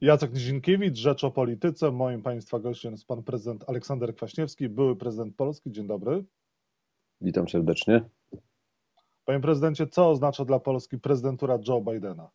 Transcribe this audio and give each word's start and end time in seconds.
Jacek 0.00 0.32
Nizinkiewicz, 0.34 0.96
Rzecz 0.96 1.24
o 1.24 1.30
Polityce. 1.30 1.90
Moim 1.90 2.22
Państwa 2.22 2.58
gościem 2.58 2.92
jest 2.92 3.06
Pan 3.06 3.22
Prezydent 3.22 3.64
Aleksander 3.68 4.14
Kwaśniewski, 4.14 4.68
były 4.68 4.96
prezydent 4.96 5.36
Polski. 5.36 5.72
Dzień 5.72 5.86
dobry. 5.86 6.24
Witam 7.20 7.48
serdecznie. 7.48 8.00
Panie 9.24 9.40
Prezydencie, 9.40 9.86
co 9.86 10.10
oznacza 10.10 10.44
dla 10.44 10.58
Polski 10.58 10.98
prezydentura 10.98 11.58
Joe 11.68 11.80
Bidena? 11.80 12.30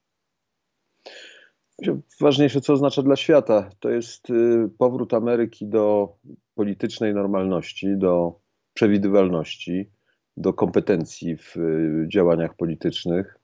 Ważniejsze, 2.22 2.62
co 2.62 2.74
oznacza 2.74 3.02
dla 3.02 3.16
świata, 3.16 3.70
to 3.80 3.90
jest 3.90 4.30
y, 4.30 4.70
powrót 4.78 5.14
Ameryki 5.14 5.68
do 5.68 6.16
politycznej 6.56 7.14
normalności, 7.14 7.98
do 7.98 8.40
przewidywalności, 8.74 9.90
do 10.38 10.54
kompetencji 10.54 11.38
w 11.38 11.58
y, 11.58 12.06
działaniach 12.08 12.56
politycznych. 12.56 13.40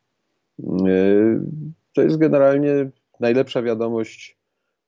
Y, 0.60 1.42
to 1.94 2.02
jest 2.02 2.18
generalnie 2.18 2.90
najlepsza 3.20 3.62
wiadomość, 3.62 4.38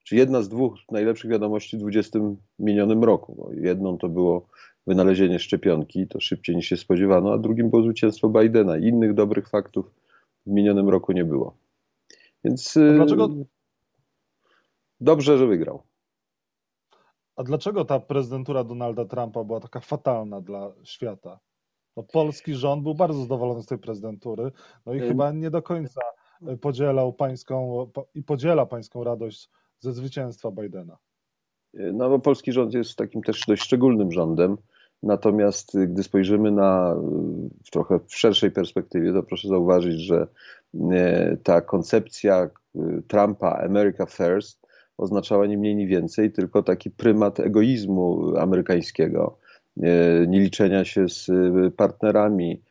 czy 0.03 0.15
jedna 0.15 0.41
z 0.41 0.49
dwóch 0.49 0.75
najlepszych 0.91 1.31
wiadomości 1.31 1.77
w 1.77 1.79
20 1.79 2.19
minionym 2.59 3.03
roku. 3.03 3.51
Jedną 3.53 3.97
to 3.97 4.09
było 4.09 4.47
wynalezienie 4.87 5.39
szczepionki, 5.39 6.07
to 6.07 6.19
szybciej 6.19 6.55
niż 6.55 6.65
się 6.65 6.77
spodziewano, 6.77 7.33
a 7.33 7.37
drugim 7.37 7.69
było 7.69 7.83
zwycięstwo 7.83 8.29
Bidena. 8.29 8.77
Innych 8.77 9.13
dobrych 9.13 9.49
faktów 9.49 9.91
w 10.45 10.49
minionym 10.49 10.89
roku 10.89 11.11
nie 11.11 11.25
było. 11.25 11.55
Więc 12.43 12.77
a 12.77 12.93
dlaczego? 12.93 13.29
dobrze, 15.01 15.37
że 15.37 15.47
wygrał. 15.47 15.83
A 17.35 17.43
dlaczego 17.43 17.85
ta 17.85 17.99
prezydentura 17.99 18.63
Donalda 18.63 19.05
Trumpa 19.05 19.43
była 19.43 19.59
taka 19.59 19.79
fatalna 19.79 20.41
dla 20.41 20.71
świata? 20.83 21.39
No, 21.97 22.03
polski 22.03 22.55
rząd 22.55 22.83
był 22.83 22.95
bardzo 22.95 23.21
zadowolony 23.21 23.63
z 23.63 23.65
tej 23.65 23.77
prezydentury, 23.77 24.51
no 24.85 24.93
i 24.93 24.99
chyba 24.99 25.31
nie 25.31 25.49
do 25.49 25.61
końca 25.61 26.01
podzielał 26.61 27.13
pańską 27.13 27.87
i 28.15 28.23
podziela 28.23 28.65
pańską 28.65 29.03
radość 29.03 29.49
ze 29.79 29.93
zwycięstwa 29.93 30.51
Bidena. 30.51 30.97
No 31.73 32.09
bo 32.09 32.19
polski 32.19 32.51
rząd 32.51 32.73
jest 32.73 32.95
takim 32.95 33.21
też 33.21 33.45
dość 33.47 33.61
szczególnym 33.61 34.11
rządem. 34.11 34.57
Natomiast 35.03 35.79
gdy 35.87 36.03
spojrzymy 36.03 36.51
na 36.51 36.95
w 37.65 37.71
trochę 37.71 37.99
w 38.07 38.15
szerszej 38.15 38.51
perspektywie, 38.51 39.13
to 39.13 39.23
proszę 39.23 39.47
zauważyć, 39.47 40.01
że 40.01 40.27
e, 40.91 41.37
ta 41.43 41.61
koncepcja 41.61 42.49
Trumpa 43.07 43.49
America 43.65 44.05
First 44.05 44.67
oznaczała 44.97 45.45
nie 45.45 45.57
mniej, 45.57 45.75
nie 45.75 45.87
więcej, 45.87 46.31
tylko 46.31 46.63
taki 46.63 46.91
prymat 46.91 47.39
egoizmu 47.39 48.37
amerykańskiego, 48.37 49.37
e, 49.83 50.27
nie 50.27 50.39
liczenia 50.39 50.85
się 50.85 51.09
z 51.09 51.29
partnerami, 51.75 52.61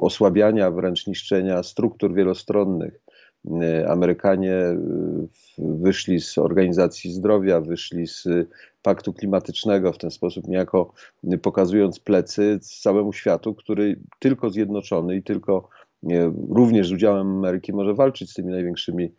osłabiania, 0.00 0.70
wręcz 0.70 1.06
niszczenia 1.06 1.62
struktur 1.62 2.14
wielostronnych. 2.14 3.00
Amerykanie 3.88 4.56
wyszli 5.58 6.20
z 6.20 6.38
Organizacji 6.38 7.12
Zdrowia, 7.12 7.60
wyszli 7.60 8.06
z 8.06 8.28
Paktu 8.82 9.12
Klimatycznego, 9.12 9.92
w 9.92 9.98
ten 9.98 10.10
sposób 10.10 10.48
niejako 10.48 10.92
pokazując 11.42 12.00
plecy 12.00 12.58
całemu 12.62 13.12
światu, 13.12 13.54
który 13.54 14.00
tylko 14.18 14.50
zjednoczony 14.50 15.16
i 15.16 15.22
tylko 15.22 15.68
również 16.50 16.88
z 16.88 16.92
udziałem 16.92 17.26
Ameryki 17.28 17.72
może 17.72 17.94
walczyć 17.94 18.30
z 18.30 18.34
tymi 18.34 18.52
największymi 18.52 19.12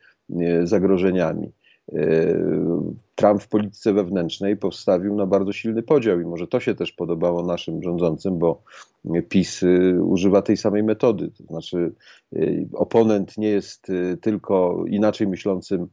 zagrożeniami. 0.63 1.51
Trump 3.15 3.43
w 3.43 3.47
polityce 3.47 3.93
wewnętrznej 3.93 4.57
postawił 4.57 5.15
na 5.15 5.25
bardzo 5.25 5.53
silny 5.53 5.83
podział 5.83 6.19
i 6.19 6.25
może 6.25 6.47
to 6.47 6.59
się 6.59 6.75
też 6.75 6.91
podobało 6.91 7.43
naszym 7.43 7.83
rządzącym, 7.83 8.39
bo 8.39 8.61
PiS 9.29 9.63
y, 9.63 10.03
używa 10.03 10.41
tej 10.41 10.57
samej 10.57 10.83
metody. 10.83 11.31
To 11.37 11.43
znaczy, 11.43 11.91
y, 12.33 12.67
oponent 12.73 13.37
nie 13.37 13.47
jest 13.47 13.89
y, 13.89 14.17
tylko 14.21 14.83
inaczej 14.87 15.27
myślącym 15.27 15.87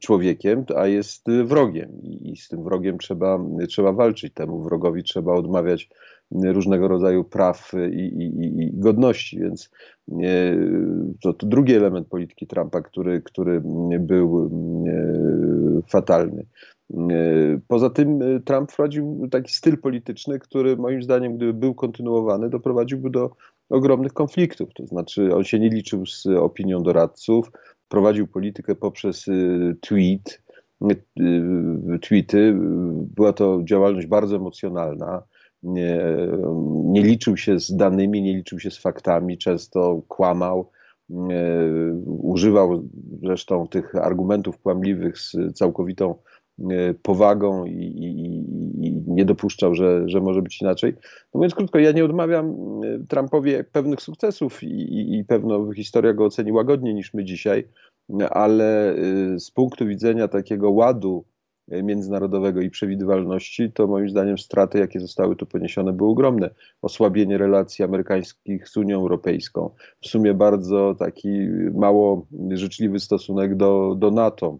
człowiekiem, 0.00 0.64
a 0.76 0.86
jest 0.86 1.24
wrogiem 1.44 2.02
i 2.02 2.36
z 2.36 2.48
tym 2.48 2.64
wrogiem 2.64 2.98
trzeba, 2.98 3.40
trzeba 3.68 3.92
walczyć. 3.92 4.34
Temu 4.34 4.62
wrogowi 4.62 5.02
trzeba 5.02 5.34
odmawiać 5.34 5.88
różnego 6.30 6.88
rodzaju 6.88 7.24
praw 7.24 7.72
i, 7.92 7.96
i, 7.96 8.62
i 8.62 8.70
godności, 8.74 9.38
więc 9.38 9.70
to, 11.22 11.32
to, 11.32 11.46
drugi 11.46 11.74
element 11.74 12.08
polityki 12.08 12.46
Trumpa, 12.46 12.80
który, 12.80 13.22
który 13.22 13.62
był 14.00 14.50
fatalny. 15.88 16.46
Poza 17.68 17.90
tym 17.90 18.20
Trump 18.44 18.72
wprowadził 18.72 19.28
taki 19.30 19.52
styl 19.52 19.78
polityczny, 19.78 20.38
który 20.38 20.76
moim 20.76 21.02
zdaniem, 21.02 21.36
gdyby 21.36 21.54
był 21.54 21.74
kontynuowany, 21.74 22.50
doprowadziłby 22.50 23.10
do 23.10 23.30
ogromnych 23.68 24.12
konfliktów. 24.12 24.68
To 24.74 24.86
znaczy, 24.86 25.34
on 25.34 25.44
się 25.44 25.58
nie 25.58 25.68
liczył 25.68 26.06
z 26.06 26.26
opinią 26.26 26.82
doradców, 26.82 27.50
prowadził 27.88 28.26
politykę 28.26 28.74
poprzez 28.74 29.26
tweet, 29.80 30.42
tweety. 32.02 32.56
Była 33.16 33.32
to 33.32 33.60
działalność 33.64 34.06
bardzo 34.06 34.36
emocjonalna. 34.36 35.22
Nie, 35.62 36.00
nie 36.84 37.02
liczył 37.02 37.36
się 37.36 37.60
z 37.60 37.76
danymi, 37.76 38.22
nie 38.22 38.34
liczył 38.34 38.58
się 38.60 38.70
z 38.70 38.78
faktami, 38.78 39.38
często 39.38 40.02
kłamał. 40.08 40.70
Używał 42.06 42.88
zresztą 43.22 43.68
tych 43.68 43.94
argumentów 43.94 44.58
kłamliwych 44.58 45.18
z 45.18 45.36
całkowitą 45.54 46.14
powagą 47.02 47.64
i, 47.64 47.70
i, 47.70 48.36
i, 48.86 49.02
nie 49.06 49.24
dopuszczał, 49.24 49.74
że, 49.74 50.08
że 50.08 50.20
może 50.20 50.42
być 50.42 50.62
inaczej. 50.62 50.92
No 51.02 51.38
mówiąc 51.38 51.54
krótko, 51.54 51.78
ja 51.78 51.92
nie 51.92 52.04
odmawiam 52.04 52.56
Trumpowi 53.08 53.52
pewnych 53.72 54.02
sukcesów 54.02 54.62
i, 54.62 55.18
i 55.18 55.24
pewno 55.24 55.72
historia 55.72 56.12
go 56.12 56.24
oceni 56.24 56.52
łagodniej 56.52 56.94
niż 56.94 57.14
my 57.14 57.24
dzisiaj, 57.24 57.68
ale 58.30 58.94
z 59.38 59.50
punktu 59.50 59.86
widzenia 59.86 60.28
takiego 60.28 60.70
ładu 60.70 61.24
międzynarodowego 61.82 62.60
i 62.60 62.70
przewidywalności, 62.70 63.72
to 63.72 63.86
moim 63.86 64.08
zdaniem 64.08 64.38
straty, 64.38 64.78
jakie 64.78 65.00
zostały 65.00 65.36
tu 65.36 65.46
poniesione, 65.46 65.92
były 65.92 66.10
ogromne. 66.10 66.50
Osłabienie 66.82 67.38
relacji 67.38 67.84
amerykańskich 67.84 68.68
z 68.68 68.76
Unią 68.76 69.00
Europejską, 69.00 69.70
w 70.02 70.06
sumie 70.06 70.34
bardzo 70.34 70.94
taki 70.98 71.28
mało 71.74 72.26
życzliwy 72.50 73.00
stosunek 73.00 73.56
do, 73.56 73.94
do 73.98 74.10
NATO. 74.10 74.58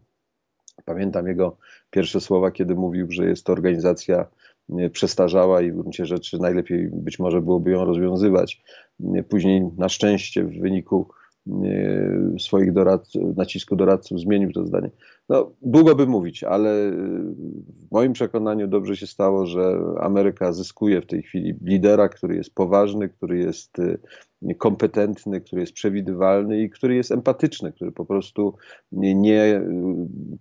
Pamiętam 0.84 1.26
jego 1.26 1.56
pierwsze 1.90 2.20
słowa, 2.20 2.50
kiedy 2.50 2.74
mówił, 2.74 3.06
że 3.10 3.26
jest 3.26 3.46
to 3.46 3.52
organizacja 3.52 4.26
przestarzała 4.92 5.62
i 5.62 5.72
w 5.72 5.76
gruncie 5.76 6.06
rzeczy 6.06 6.38
najlepiej 6.38 6.88
być 6.92 7.18
może 7.18 7.42
byłoby 7.42 7.70
ją 7.70 7.84
rozwiązywać. 7.84 8.62
Później 9.28 9.62
na 9.76 9.88
szczęście 9.88 10.44
w 10.44 10.60
wyniku 10.60 11.08
swoich 12.38 12.72
doradców, 12.72 13.36
nacisku 13.36 13.76
doradców 13.76 14.20
zmienił 14.20 14.52
to 14.52 14.66
zdanie. 14.66 14.90
No, 15.28 15.52
długo 15.62 15.94
by 15.94 16.06
mówić, 16.06 16.44
ale 16.44 16.90
w 17.88 17.92
moim 17.92 18.12
przekonaniu 18.12 18.68
dobrze 18.68 18.96
się 18.96 19.06
stało, 19.06 19.46
że 19.46 19.78
Ameryka 20.00 20.52
zyskuje 20.52 21.00
w 21.00 21.06
tej 21.06 21.22
chwili 21.22 21.54
lidera, 21.62 22.08
który 22.08 22.36
jest 22.36 22.54
poważny, 22.54 23.08
który 23.08 23.38
jest 23.38 23.76
kompetentny, 24.58 25.40
który 25.40 25.60
jest 25.60 25.72
przewidywalny 25.72 26.62
i 26.62 26.70
który 26.70 26.94
jest 26.94 27.12
empatyczny, 27.12 27.72
który 27.72 27.92
po 27.92 28.04
prostu 28.04 28.54
nie, 28.92 29.14
nie 29.14 29.62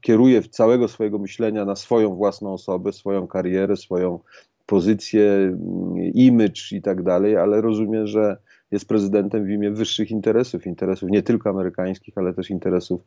kieruje 0.02 0.44
całego 0.44 0.88
swojego 0.88 1.20
myślenia 1.20 1.66
na 1.66 1.76
swoją 1.76 2.16
własną 2.16 2.54
osobę, 2.54 2.94
swoją 2.94 3.28
karierę, 3.28 3.78
swoją 3.78 4.20
pozycję, 4.66 5.58
image 6.14 6.62
i 6.72 6.82
tak 6.82 7.04
dalej, 7.04 7.38
ale 7.38 7.62
rozumie, 7.62 8.08
że 8.08 8.38
jest 8.72 8.88
prezydentem 8.88 9.46
w 9.46 9.50
imię 9.50 9.72
wyższych 9.72 10.12
interesów, 10.12 10.68
interesów 10.68 11.10
nie 11.10 11.24
tylko 11.24 11.50
amerykańskich, 11.50 12.18
ale 12.18 12.34
też 12.34 12.50
interesów 12.50 13.02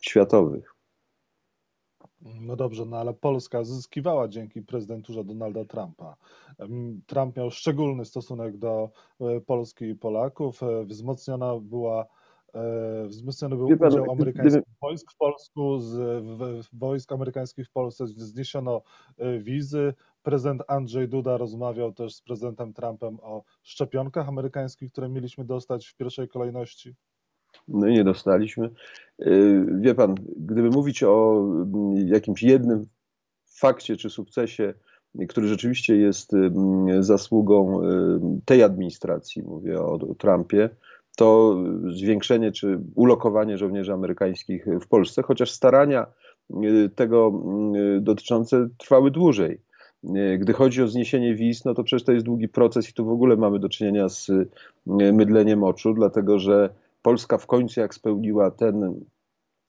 światowych. 0.00 0.75
No 2.40 2.56
dobrze, 2.56 2.84
no 2.84 2.96
ale 2.96 3.14
Polska 3.14 3.64
zyskiwała 3.64 4.28
dzięki 4.28 4.62
prezydenturze 4.62 5.24
Donalda 5.24 5.64
Trumpa. 5.64 6.16
Trump 7.06 7.36
miał 7.36 7.50
szczególny 7.50 8.04
stosunek 8.04 8.56
do 8.56 8.90
e, 9.20 9.40
Polski 9.40 9.84
i 9.84 9.94
Polaków. 9.94 10.62
E, 10.62 10.84
wzmocniona 10.84 11.58
była 11.60 12.06
e, 12.54 13.06
Wzmocniony 13.08 13.56
był 13.56 13.66
udział 13.66 14.10
amerykańskich 14.10 14.62
gdyby... 14.62 14.78
wojsk 14.82 15.12
w 15.12 15.16
Polsku, 15.16 15.80
z, 15.80 16.24
w, 16.24 16.78
wojsk 16.78 17.12
amerykańskich 17.12 17.68
w 17.68 17.72
Polsce 17.72 18.06
zniesiono 18.06 18.82
wizy. 19.38 19.94
Prezydent 20.22 20.62
Andrzej 20.68 21.08
Duda 21.08 21.36
rozmawiał 21.36 21.92
też 21.92 22.14
z 22.14 22.22
prezydentem 22.22 22.72
Trumpem 22.72 23.18
o 23.22 23.42
szczepionkach 23.62 24.28
amerykańskich, 24.28 24.92
które 24.92 25.08
mieliśmy 25.08 25.44
dostać 25.44 25.86
w 25.86 25.96
pierwszej 25.96 26.28
kolejności. 26.28 26.94
No 27.68 27.88
i 27.88 27.92
nie 27.92 28.04
dostaliśmy. 28.04 28.70
Y, 29.22 29.66
wie 29.80 29.94
pan, 29.94 30.14
gdyby 30.36 30.70
mówić 30.70 31.02
o 31.02 31.44
mm, 31.54 32.08
jakimś 32.08 32.42
jednym 32.42 32.86
fakcie 33.46 33.96
czy 33.96 34.10
sukcesie, 34.10 34.74
który 35.28 35.48
rzeczywiście 35.48 35.96
jest 35.96 36.34
mm, 36.34 37.02
zasługą 37.02 37.82
y, 37.82 37.84
tej 38.44 38.62
administracji, 38.62 39.42
mówię 39.42 39.80
o 39.80 39.98
Trumpie, 40.18 40.70
to 41.16 41.56
zwiększenie 41.94 42.52
czy 42.52 42.80
ulokowanie 42.94 43.58
żołnierzy 43.58 43.92
amerykańskich 43.92 44.66
w 44.80 44.88
Polsce, 44.88 45.22
chociaż 45.22 45.50
starania 45.50 46.06
y, 46.50 46.90
tego 46.94 47.42
dotyczące 48.00 48.68
trwały 48.78 49.10
dłużej. 49.10 49.66
Gdy 50.38 50.52
chodzi 50.52 50.82
o 50.82 50.88
zniesienie 50.88 51.34
wiz, 51.34 51.64
no 51.64 51.74
to 51.74 51.84
przecież 51.84 52.04
to 52.04 52.12
jest 52.12 52.24
długi 52.24 52.48
proces 52.48 52.90
i 52.90 52.92
tu 52.92 53.04
w 53.04 53.10
ogóle 53.10 53.36
mamy 53.36 53.58
do 53.58 53.68
czynienia 53.68 54.08
z 54.08 54.30
mydleniem 54.86 55.64
oczu, 55.64 55.94
dlatego 55.94 56.38
że 56.38 56.70
Polska 57.06 57.38
w 57.38 57.46
końcu 57.46 57.80
jak 57.80 57.94
spełniła 57.94 58.50
ten 58.50 59.04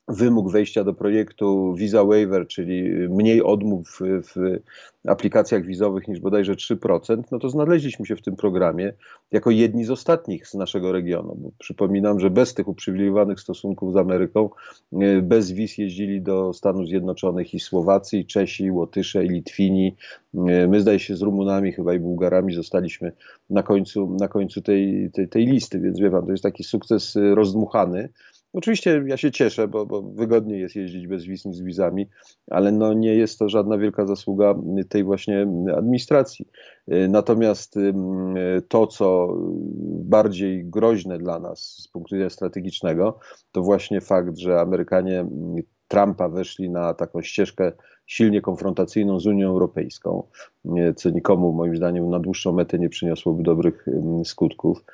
wymóg 0.08 0.52
wejścia 0.52 0.84
do 0.84 0.94
projektu 0.94 1.74
Visa 1.74 2.04
Waiver, 2.04 2.46
czyli 2.46 2.90
mniej 3.08 3.42
odmów 3.42 3.98
w 4.02 4.58
aplikacjach 5.06 5.66
wizowych 5.66 6.08
niż 6.08 6.20
bodajże 6.20 6.54
3%, 6.54 7.22
no 7.32 7.38
to 7.38 7.48
znaleźliśmy 7.48 8.06
się 8.06 8.16
w 8.16 8.22
tym 8.22 8.36
programie 8.36 8.92
jako 9.32 9.50
jedni 9.50 9.84
z 9.84 9.90
ostatnich 9.90 10.48
z 10.48 10.54
naszego 10.54 10.92
regionu. 10.92 11.36
Bo 11.38 11.50
przypominam, 11.58 12.20
że 12.20 12.30
bez 12.30 12.54
tych 12.54 12.68
uprzywilejowanych 12.68 13.40
stosunków 13.40 13.92
z 13.92 13.96
Ameryką, 13.96 14.50
e, 14.92 15.22
bez 15.22 15.52
wiz 15.52 15.78
jeździli 15.78 16.22
do 16.22 16.52
Stanów 16.52 16.86
Zjednoczonych 16.86 17.54
i 17.54 17.60
Słowacji, 17.60 18.20
i 18.20 18.26
Czesi, 18.26 18.64
i 18.64 18.70
Łotysze, 18.70 19.24
i 19.24 19.28
Litwini. 19.28 19.96
E, 20.34 20.66
my 20.66 20.80
zdaje 20.80 20.98
się 20.98 21.16
z 21.16 21.22
Rumunami 21.22 21.72
chyba 21.72 21.94
i 21.94 21.98
Bułgarami 21.98 22.54
zostaliśmy 22.54 23.12
na 23.50 23.62
końcu, 23.62 24.16
na 24.20 24.28
końcu 24.28 24.62
tej, 24.62 25.10
tej, 25.12 25.28
tej 25.28 25.46
listy, 25.46 25.80
więc 25.80 26.00
wie 26.00 26.10
pan, 26.10 26.26
to 26.26 26.30
jest 26.32 26.42
taki 26.42 26.64
sukces 26.64 27.18
rozdmuchany. 27.34 28.08
Oczywiście 28.58 29.04
ja 29.06 29.16
się 29.16 29.30
cieszę, 29.30 29.68
bo, 29.68 29.86
bo 29.86 30.02
wygodniej 30.02 30.60
jest 30.60 30.76
jeździć 30.76 31.06
bez 31.06 31.24
wiz 31.24 31.44
niż 31.44 31.56
z 31.56 31.62
wizami, 31.62 32.08
ale 32.50 32.72
no 32.72 32.92
nie 32.92 33.14
jest 33.14 33.38
to 33.38 33.48
żadna 33.48 33.78
wielka 33.78 34.06
zasługa 34.06 34.54
tej 34.88 35.04
właśnie 35.04 35.46
administracji. 35.76 36.48
Natomiast 37.08 37.74
to, 38.68 38.86
co 38.86 39.36
bardziej 40.04 40.64
groźne 40.64 41.18
dla 41.18 41.38
nas 41.38 41.60
z 41.60 41.88
punktu 41.88 42.14
widzenia 42.14 42.30
strategicznego, 42.30 43.18
to 43.52 43.62
właśnie 43.62 44.00
fakt, 44.00 44.38
że 44.38 44.60
Amerykanie 44.60 45.26
Trumpa 45.88 46.28
weszli 46.28 46.70
na 46.70 46.94
taką 46.94 47.22
ścieżkę 47.22 47.72
silnie 48.06 48.40
konfrontacyjną 48.40 49.20
z 49.20 49.26
Unią 49.26 49.48
Europejską, 49.48 50.22
co 50.96 51.10
nikomu 51.10 51.52
moim 51.52 51.76
zdaniem 51.76 52.10
na 52.10 52.18
dłuższą 52.18 52.52
metę 52.52 52.78
nie 52.78 52.88
przyniosłoby 52.88 53.42
dobrych 53.42 53.86
skutków. 54.24 54.84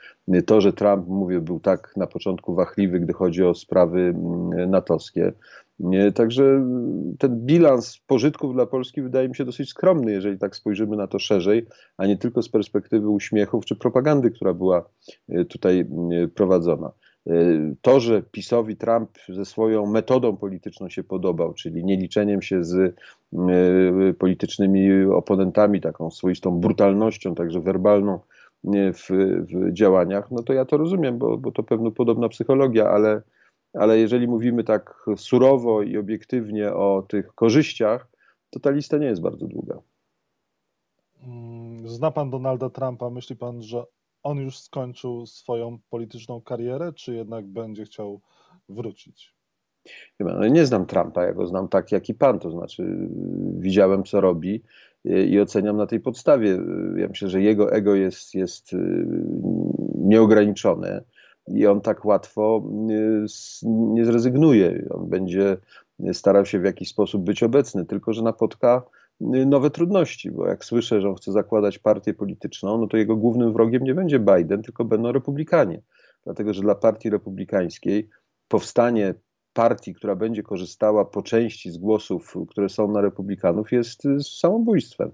To, 0.46 0.60
że 0.60 0.72
Trump, 0.72 1.08
mówię, 1.08 1.40
był 1.40 1.60
tak 1.60 1.92
na 1.96 2.06
początku 2.06 2.54
wachliwy, 2.54 3.00
gdy 3.00 3.12
chodzi 3.12 3.44
o 3.44 3.54
sprawy 3.54 4.14
natowskie. 4.68 5.32
Także 6.14 6.66
ten 7.18 7.46
bilans 7.46 7.98
pożytków 8.06 8.54
dla 8.54 8.66
Polski 8.66 9.02
wydaje 9.02 9.28
mi 9.28 9.36
się 9.36 9.44
dosyć 9.44 9.68
skromny, 9.68 10.12
jeżeli 10.12 10.38
tak 10.38 10.56
spojrzymy 10.56 10.96
na 10.96 11.06
to 11.06 11.18
szerzej, 11.18 11.66
a 11.96 12.06
nie 12.06 12.16
tylko 12.16 12.42
z 12.42 12.48
perspektywy 12.48 13.08
uśmiechów 13.08 13.64
czy 13.64 13.76
propagandy, 13.76 14.30
która 14.30 14.54
była 14.54 14.88
e, 15.28 15.44
tutaj 15.44 15.86
prowadzona. 16.34 16.90
To, 17.82 18.00
że 18.00 18.22
PiSowi 18.22 18.76
Trump 18.76 19.10
ze 19.28 19.44
swoją 19.44 19.86
metodą 19.86 20.36
polityczną 20.36 20.88
się 20.88 21.04
podobał, 21.04 21.54
czyli 21.54 21.84
nie 21.84 21.96
liczeniem 21.96 22.42
się 22.42 22.64
z 22.64 22.74
y, 22.74 24.14
politycznymi 24.18 25.04
oponentami, 25.04 25.80
taką 25.80 26.10
swoistą 26.10 26.60
brutalnością, 26.60 27.34
także 27.34 27.60
werbalną 27.60 28.20
w, 28.94 29.08
w 29.52 29.72
działaniach, 29.72 30.30
no 30.30 30.42
to 30.42 30.52
ja 30.52 30.64
to 30.64 30.76
rozumiem, 30.76 31.18
bo, 31.18 31.38
bo 31.38 31.52
to 31.52 31.62
pewno 31.62 31.90
podobna 31.90 32.28
psychologia, 32.28 32.88
ale, 32.90 33.22
ale 33.72 33.98
jeżeli 33.98 34.28
mówimy 34.28 34.64
tak 34.64 35.04
surowo 35.16 35.82
i 35.82 35.96
obiektywnie 35.96 36.72
o 36.72 37.04
tych 37.08 37.34
korzyściach, 37.34 38.08
to 38.50 38.60
ta 38.60 38.70
lista 38.70 38.98
nie 38.98 39.06
jest 39.06 39.22
bardzo 39.22 39.46
długa. 39.46 39.78
Mm, 41.26 41.88
zna 41.88 42.10
pan 42.10 42.30
Donalda 42.30 42.70
Trumpa? 42.70 43.10
Myśli 43.10 43.36
pan, 43.36 43.62
że 43.62 43.84
on 44.24 44.38
już 44.38 44.58
skończył 44.58 45.26
swoją 45.26 45.78
polityczną 45.90 46.40
karierę, 46.40 46.92
czy 46.92 47.14
jednak 47.14 47.46
będzie 47.46 47.84
chciał 47.84 48.20
wrócić? 48.68 49.34
No, 50.20 50.48
nie 50.48 50.66
znam 50.66 50.86
Trumpa, 50.86 51.24
ja 51.24 51.32
go 51.32 51.46
znam 51.46 51.68
tak 51.68 51.92
jak 51.92 52.08
i 52.08 52.14
pan, 52.14 52.38
to 52.38 52.50
znaczy 52.50 53.08
widziałem 53.58 54.04
co 54.04 54.20
robi 54.20 54.62
i 55.04 55.40
oceniam 55.40 55.76
na 55.76 55.86
tej 55.86 56.00
podstawie. 56.00 56.58
Ja 56.96 57.08
myślę, 57.08 57.28
że 57.28 57.42
jego 57.42 57.72
ego 57.72 57.94
jest, 57.94 58.34
jest 58.34 58.72
y, 58.72 59.06
nieograniczone 59.94 61.02
i 61.48 61.66
on 61.66 61.80
tak 61.80 62.04
łatwo 62.04 62.62
y, 62.90 63.26
nie 63.66 64.04
zrezygnuje. 64.04 64.86
On 64.90 65.08
będzie 65.08 65.56
starał 66.12 66.46
się 66.46 66.60
w 66.60 66.64
jakiś 66.64 66.88
sposób 66.88 67.24
być 67.24 67.42
obecny, 67.42 67.84
tylko 67.84 68.12
że 68.12 68.22
napotka 68.22 68.82
nowe 69.20 69.70
trudności, 69.70 70.30
bo 70.30 70.46
jak 70.46 70.64
słyszę, 70.64 71.00
że 71.00 71.08
on 71.08 71.14
chce 71.14 71.32
zakładać 71.32 71.78
partię 71.78 72.14
polityczną, 72.14 72.78
no 72.78 72.86
to 72.86 72.96
jego 72.96 73.16
głównym 73.16 73.52
wrogiem 73.52 73.84
nie 73.84 73.94
będzie 73.94 74.18
Biden, 74.18 74.62
tylko 74.62 74.84
będą 74.84 75.12
republikanie. 75.12 75.82
Dlatego, 76.24 76.54
że 76.54 76.62
dla 76.62 76.74
partii 76.74 77.10
republikańskiej 77.10 78.08
powstanie 78.48 79.14
partii, 79.54 79.94
która 79.94 80.16
będzie 80.16 80.42
korzystała 80.42 81.04
po 81.04 81.22
części 81.22 81.70
z 81.70 81.78
głosów, 81.78 82.34
które 82.48 82.68
są 82.68 82.92
na 82.92 83.00
republikanów, 83.00 83.72
jest 83.72 84.02
samobójstwem. 84.22 85.10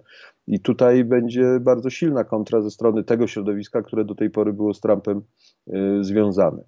I 0.46 0.60
tutaj 0.60 1.04
będzie 1.04 1.60
bardzo 1.60 1.90
silna 1.90 2.24
kontra 2.24 2.60
ze 2.60 2.70
strony 2.70 3.04
tego 3.04 3.26
środowiska, 3.26 3.82
które 3.82 4.04
do 4.04 4.14
tej 4.14 4.30
pory 4.30 4.52
było 4.52 4.74
z 4.74 4.80
Trumpem 4.80 5.22
y, 5.68 6.04
związane. 6.04 6.62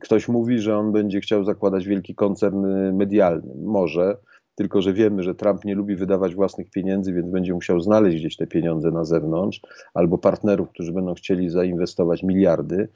Ktoś 0.00 0.28
mówi, 0.28 0.58
że 0.58 0.78
on 0.78 0.92
będzie 0.92 1.20
chciał 1.20 1.44
zakładać 1.44 1.86
wielki 1.86 2.14
koncern 2.14 2.66
medialny. 2.92 3.54
Może, 3.62 4.16
tylko 4.54 4.82
że 4.82 4.92
wiemy, 4.92 5.22
że 5.22 5.34
Trump 5.34 5.64
nie 5.64 5.74
lubi 5.74 5.96
wydawać 5.96 6.34
własnych 6.34 6.70
pieniędzy, 6.70 7.12
więc 7.12 7.30
będzie 7.30 7.54
musiał 7.54 7.80
znaleźć 7.80 8.18
gdzieś 8.18 8.36
te 8.36 8.46
pieniądze 8.46 8.90
na 8.90 9.04
zewnątrz, 9.04 9.60
albo 9.94 10.18
partnerów, 10.18 10.70
którzy 10.70 10.92
będą 10.92 11.14
chcieli 11.14 11.50
zainwestować 11.50 12.22
miliardy. 12.22 12.88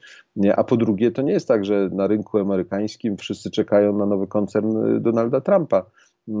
A 0.55 0.63
po 0.63 0.77
drugie, 0.77 1.11
to 1.11 1.21
nie 1.21 1.33
jest 1.33 1.47
tak, 1.47 1.65
że 1.65 1.89
na 1.93 2.07
rynku 2.07 2.37
amerykańskim 2.37 3.17
wszyscy 3.17 3.51
czekają 3.51 3.97
na 3.97 4.05
nowy 4.05 4.27
koncern 4.27 4.95
y, 4.97 4.99
Donalda 4.99 5.41
Trumpa. 5.41 5.85
Y, 6.29 6.33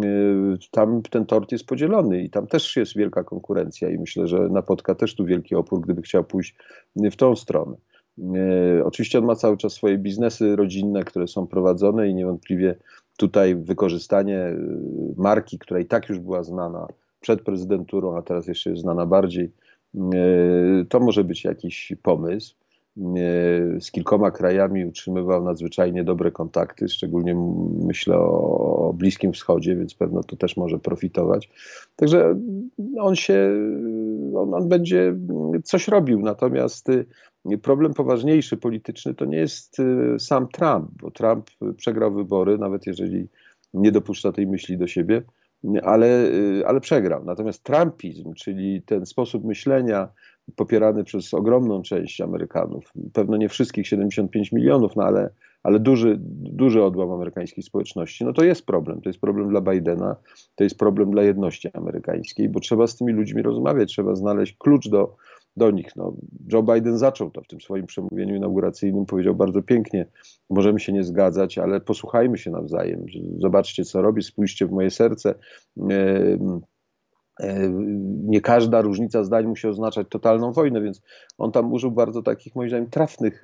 tam 0.71 1.01
ten 1.01 1.25
tort 1.25 1.51
jest 1.51 1.65
podzielony 1.65 2.21
i 2.21 2.29
tam 2.29 2.47
też 2.47 2.75
jest 2.75 2.97
wielka 2.97 3.23
konkurencja 3.23 3.89
i 3.89 3.97
myślę, 3.97 4.27
że 4.27 4.39
napotka 4.39 4.95
też 4.95 5.15
tu 5.15 5.25
wielki 5.25 5.55
opór, 5.55 5.81
gdyby 5.81 6.01
chciał 6.01 6.23
pójść 6.23 6.55
w 6.95 7.15
tą 7.15 7.35
stronę. 7.35 7.75
Y, 8.79 8.85
oczywiście 8.85 9.19
on 9.19 9.25
ma 9.25 9.35
cały 9.35 9.57
czas 9.57 9.73
swoje 9.73 9.97
biznesy 9.97 10.55
rodzinne, 10.55 11.03
które 11.03 11.27
są 11.27 11.47
prowadzone 11.47 12.09
i 12.09 12.15
niewątpliwie 12.15 12.75
tutaj 13.17 13.55
wykorzystanie 13.55 14.47
y, 14.47 14.57
marki, 15.17 15.59
która 15.59 15.79
i 15.79 15.85
tak 15.85 16.09
już 16.09 16.19
była 16.19 16.43
znana 16.43 16.87
przed 17.19 17.41
prezydenturą, 17.41 18.17
a 18.17 18.21
teraz 18.21 18.47
jeszcze 18.47 18.69
jest 18.69 18.81
znana 18.81 19.05
bardziej, 19.05 19.51
y, 19.95 20.85
to 20.89 20.99
może 20.99 21.23
być 21.23 21.43
jakiś 21.43 21.93
pomysł. 22.03 22.55
Y, 22.97 23.81
z 23.81 23.91
kilkoma 23.91 24.31
krajami 24.31 24.85
utrzymywał 24.85 25.43
nadzwyczajnie 25.43 26.03
dobre 26.03 26.31
kontakty, 26.31 26.89
szczególnie 26.89 27.35
myślę 27.85 28.17
o 28.17 28.93
Bliskim 28.97 29.33
Wschodzie, 29.33 29.75
więc 29.75 29.95
pewno 29.95 30.23
to 30.23 30.35
też 30.35 30.57
może 30.57 30.79
profitować. 30.79 31.49
Także 31.95 32.39
on 32.99 33.15
się, 33.15 33.51
on, 34.37 34.53
on 34.53 34.69
będzie 34.69 35.15
coś 35.63 35.87
robił, 35.87 36.19
natomiast 36.19 36.87
problem 37.61 37.93
poważniejszy 37.93 38.57
polityczny 38.57 39.13
to 39.13 39.25
nie 39.25 39.37
jest 39.37 39.79
y, 39.79 40.19
sam 40.19 40.47
Trump, 40.47 40.89
bo 41.01 41.11
Trump 41.11 41.49
przegrał 41.77 42.13
wybory, 42.13 42.57
nawet 42.57 42.87
jeżeli 42.87 43.27
nie 43.73 43.91
dopuszcza 43.91 44.31
tej 44.31 44.47
myśli 44.47 44.77
do 44.77 44.87
siebie, 44.87 45.21
ale, 45.83 46.25
y, 46.25 46.63
ale 46.67 46.81
przegrał. 46.81 47.25
Natomiast 47.25 47.63
Trumpizm, 47.63 48.33
czyli 48.33 48.81
ten 48.81 49.05
sposób 49.05 49.45
myślenia 49.45 50.09
popierany 50.55 51.03
przez 51.03 51.33
ogromną 51.33 51.81
część 51.81 52.21
Amerykanów, 52.21 52.93
pewno 53.13 53.37
nie 53.37 53.49
wszystkich 53.49 53.87
75 53.87 54.51
milionów, 54.51 54.95
no 54.95 55.03
ale, 55.03 55.29
ale 55.65 55.79
duży, 55.79 56.17
duży 56.19 56.83
odłam 56.83 57.11
amerykańskiej 57.11 57.63
społeczności, 57.63 58.25
no 58.25 58.33
to 58.33 58.43
jest 58.43 58.65
problem. 58.65 59.01
To 59.01 59.09
jest 59.09 59.19
problem 59.19 59.49
dla 59.49 59.61
Bidena, 59.61 60.15
to 60.55 60.63
jest 60.63 60.77
problem 60.77 61.11
dla 61.11 61.23
jedności 61.23 61.69
amerykańskiej, 61.73 62.49
bo 62.49 62.59
trzeba 62.59 62.87
z 62.87 62.95
tymi 62.95 63.13
ludźmi 63.13 63.41
rozmawiać, 63.41 63.89
trzeba 63.89 64.15
znaleźć 64.15 64.55
klucz 64.57 64.89
do, 64.89 65.15
do 65.57 65.71
nich. 65.71 65.95
No, 65.95 66.13
Joe 66.53 66.63
Biden 66.63 66.97
zaczął 66.97 67.31
to 67.31 67.41
w 67.41 67.47
tym 67.47 67.61
swoim 67.61 67.85
przemówieniu 67.85 68.35
inauguracyjnym, 68.35 69.05
powiedział 69.05 69.35
bardzo 69.35 69.61
pięknie, 69.61 70.05
możemy 70.49 70.79
się 70.79 70.93
nie 70.93 71.03
zgadzać, 71.03 71.57
ale 71.57 71.81
posłuchajmy 71.81 72.37
się 72.37 72.51
nawzajem, 72.51 73.05
zobaczcie 73.37 73.85
co 73.85 74.01
robi, 74.01 74.23
spójrzcie 74.23 74.67
w 74.67 74.71
moje 74.71 74.91
serce. 74.91 75.35
Nie 78.23 78.41
każda 78.41 78.81
różnica 78.81 79.23
zdań 79.23 79.45
musi 79.47 79.67
oznaczać 79.67 80.07
totalną 80.09 80.51
wojnę, 80.51 80.81
więc 80.81 81.01
on 81.37 81.51
tam 81.51 81.73
użył 81.73 81.91
bardzo 81.91 82.21
takich, 82.21 82.55
moim 82.55 82.69
zdaniem, 82.69 82.89
trafnych 82.89 83.41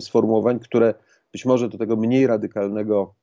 sformułowań, 0.00 0.58
które 0.58 0.94
być 1.32 1.44
może 1.44 1.68
do 1.68 1.78
tego 1.78 1.96
mniej 1.96 2.26
radykalnego 2.26 3.14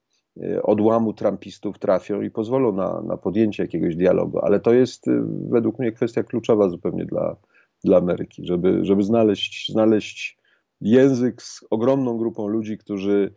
e, 0.42 0.64
odłamu 0.64 1.14
trumpistów 1.14 1.80
trafią 1.80 2.22
i 2.22 2.32
pozwolą 2.32 2.72
na, 2.72 3.02
na 3.02 3.18
podjęcie 3.18 3.64
jakiegoś 3.64 3.96
dialogu. 3.96 4.40
Ale 4.40 4.60
to 4.60 4.74
jest 4.74 5.08
e, 5.08 5.24
według 5.50 5.80
mnie 5.80 5.92
kwestia 5.92 6.24
kluczowa 6.24 6.70
zupełnie 6.70 7.06
dla, 7.06 7.36
dla 7.84 7.98
Ameryki, 7.98 8.46
żeby, 8.46 8.86
żeby 8.86 9.04
znaleźć, 9.04 9.72
znaleźć 9.72 10.38
język 10.82 11.42
z 11.42 11.60
ogromną 11.70 12.18
grupą 12.18 12.48
ludzi, 12.48 12.78
którzy, 12.78 13.34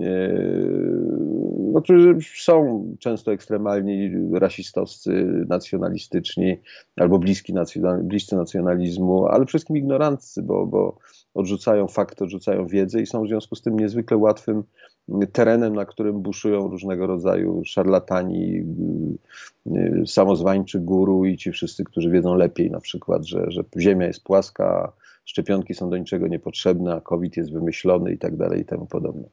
e, 0.00 0.28
no, 1.72 1.82
którzy 1.82 2.18
są 2.36 2.84
często 3.00 3.32
ekstremalni 3.32 4.10
rasistowscy, 4.32 5.10
nacjonalistyczni 5.48 6.56
albo 6.96 7.18
bliski 7.18 7.54
nacjonal, 7.54 8.02
bliscy 8.02 8.36
nacjonalizmu, 8.36 9.26
ale 9.26 9.46
wszystkim 9.46 9.76
ignoranccy, 9.76 10.42
bo, 10.42 10.66
bo 10.66 10.98
odrzucają 11.34 11.88
fakty, 11.88 12.24
odrzucają 12.24 12.66
wiedzę 12.66 13.00
i 13.00 13.06
są 13.06 13.24
w 13.24 13.28
związku 13.28 13.56
z 13.56 13.62
tym 13.62 13.78
niezwykle 13.78 14.16
łatwym 14.16 14.64
terenem, 15.32 15.74
na 15.74 15.84
którym 15.84 16.22
buszują 16.22 16.68
różnego 16.68 17.06
rodzaju 17.06 17.62
szarlatani, 17.64 18.56
y, 19.66 19.76
y, 19.76 20.06
samozwańczy 20.06 20.80
guru 20.80 21.24
i 21.24 21.36
ci 21.36 21.52
wszyscy, 21.52 21.84
którzy 21.84 22.10
wiedzą 22.10 22.34
lepiej 22.34 22.70
na 22.70 22.80
przykład, 22.80 23.26
że, 23.26 23.50
że 23.50 23.64
Ziemia 23.78 24.06
jest 24.06 24.24
płaska, 24.24 24.92
szczepionki 25.24 25.74
są 25.74 25.90
do 25.90 25.98
niczego 25.98 26.26
niepotrzebne, 26.28 26.94
a 26.94 27.00
COVID 27.00 27.36
jest 27.36 27.52
wymyślony 27.52 28.12
i 28.12 28.18
tak 28.18 28.36
dalej 28.36 28.60
i 28.60 28.64
temu 28.64 28.86
podobne. 28.86 29.28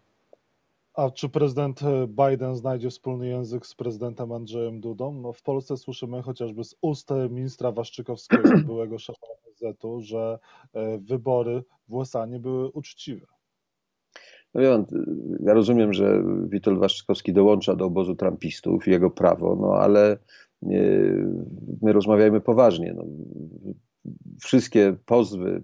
A 0.93 1.11
czy 1.11 1.29
prezydent 1.29 1.79
Biden 2.07 2.55
znajdzie 2.55 2.89
wspólny 2.89 3.27
język 3.27 3.65
z 3.65 3.75
prezydentem 3.75 4.31
Andrzejem 4.31 4.81
Dudą? 4.81 5.13
No 5.13 5.33
w 5.33 5.41
Polsce 5.41 5.77
słyszymy 5.77 6.21
chociażby 6.21 6.63
z 6.63 6.75
ust 6.81 7.09
ministra 7.29 7.71
Waszczykowskiego, 7.71 8.49
byłego 8.65 8.99
szefa 8.99 9.30
ONZ-u, 9.63 10.01
że 10.01 10.39
wybory 10.99 11.63
w 11.87 11.93
USA 11.93 12.25
nie 12.25 12.39
były 12.39 12.69
uczciwe. 12.69 13.27
No 14.53 14.61
ja, 14.61 14.85
ja 15.43 15.53
rozumiem, 15.53 15.93
że 15.93 16.23
Witold 16.49 16.79
Waszczykowski 16.79 17.33
dołącza 17.33 17.75
do 17.75 17.85
obozu 17.85 18.15
trumpistów, 18.15 18.87
jego 18.87 19.09
prawo, 19.09 19.57
no 19.61 19.73
ale 19.73 20.17
my 21.81 21.93
rozmawiajmy 21.93 22.41
poważnie. 22.41 22.93
No, 22.93 23.05
wszystkie 24.39 24.95
pozwy, 25.05 25.63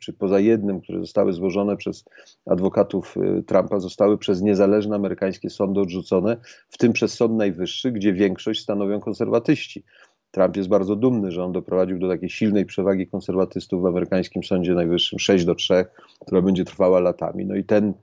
czy 0.00 0.12
poza 0.12 0.40
jednym, 0.40 0.80
które 0.80 1.00
zostały 1.00 1.32
złożone 1.32 1.76
przez 1.76 2.04
adwokatów 2.46 3.14
Trumpa, 3.46 3.80
zostały 3.80 4.18
przez 4.18 4.42
niezależne 4.42 4.96
amerykańskie 4.96 5.50
sądy 5.50 5.80
odrzucone, 5.80 6.36
w 6.68 6.78
tym 6.78 6.92
przez 6.92 7.14
Sąd 7.14 7.34
Najwyższy, 7.34 7.92
gdzie 7.92 8.12
większość 8.12 8.62
stanowią 8.62 9.00
konserwatyści. 9.00 9.84
Trump 10.30 10.56
jest 10.56 10.68
bardzo 10.68 10.96
dumny, 10.96 11.30
że 11.30 11.44
on 11.44 11.52
doprowadził 11.52 11.98
do 11.98 12.08
takiej 12.08 12.30
silnej 12.30 12.66
przewagi 12.66 13.06
konserwatystów 13.06 13.82
w 13.82 13.86
amerykańskim 13.86 14.44
Sądzie 14.44 14.74
Najwyższym 14.74 15.18
6 15.18 15.44
do 15.44 15.54
3, 15.54 15.84
która 16.20 16.42
będzie 16.42 16.64
trwała 16.64 17.00
latami. 17.00 17.46
No 17.46 17.54
i 17.54 17.64
ten 17.64 17.94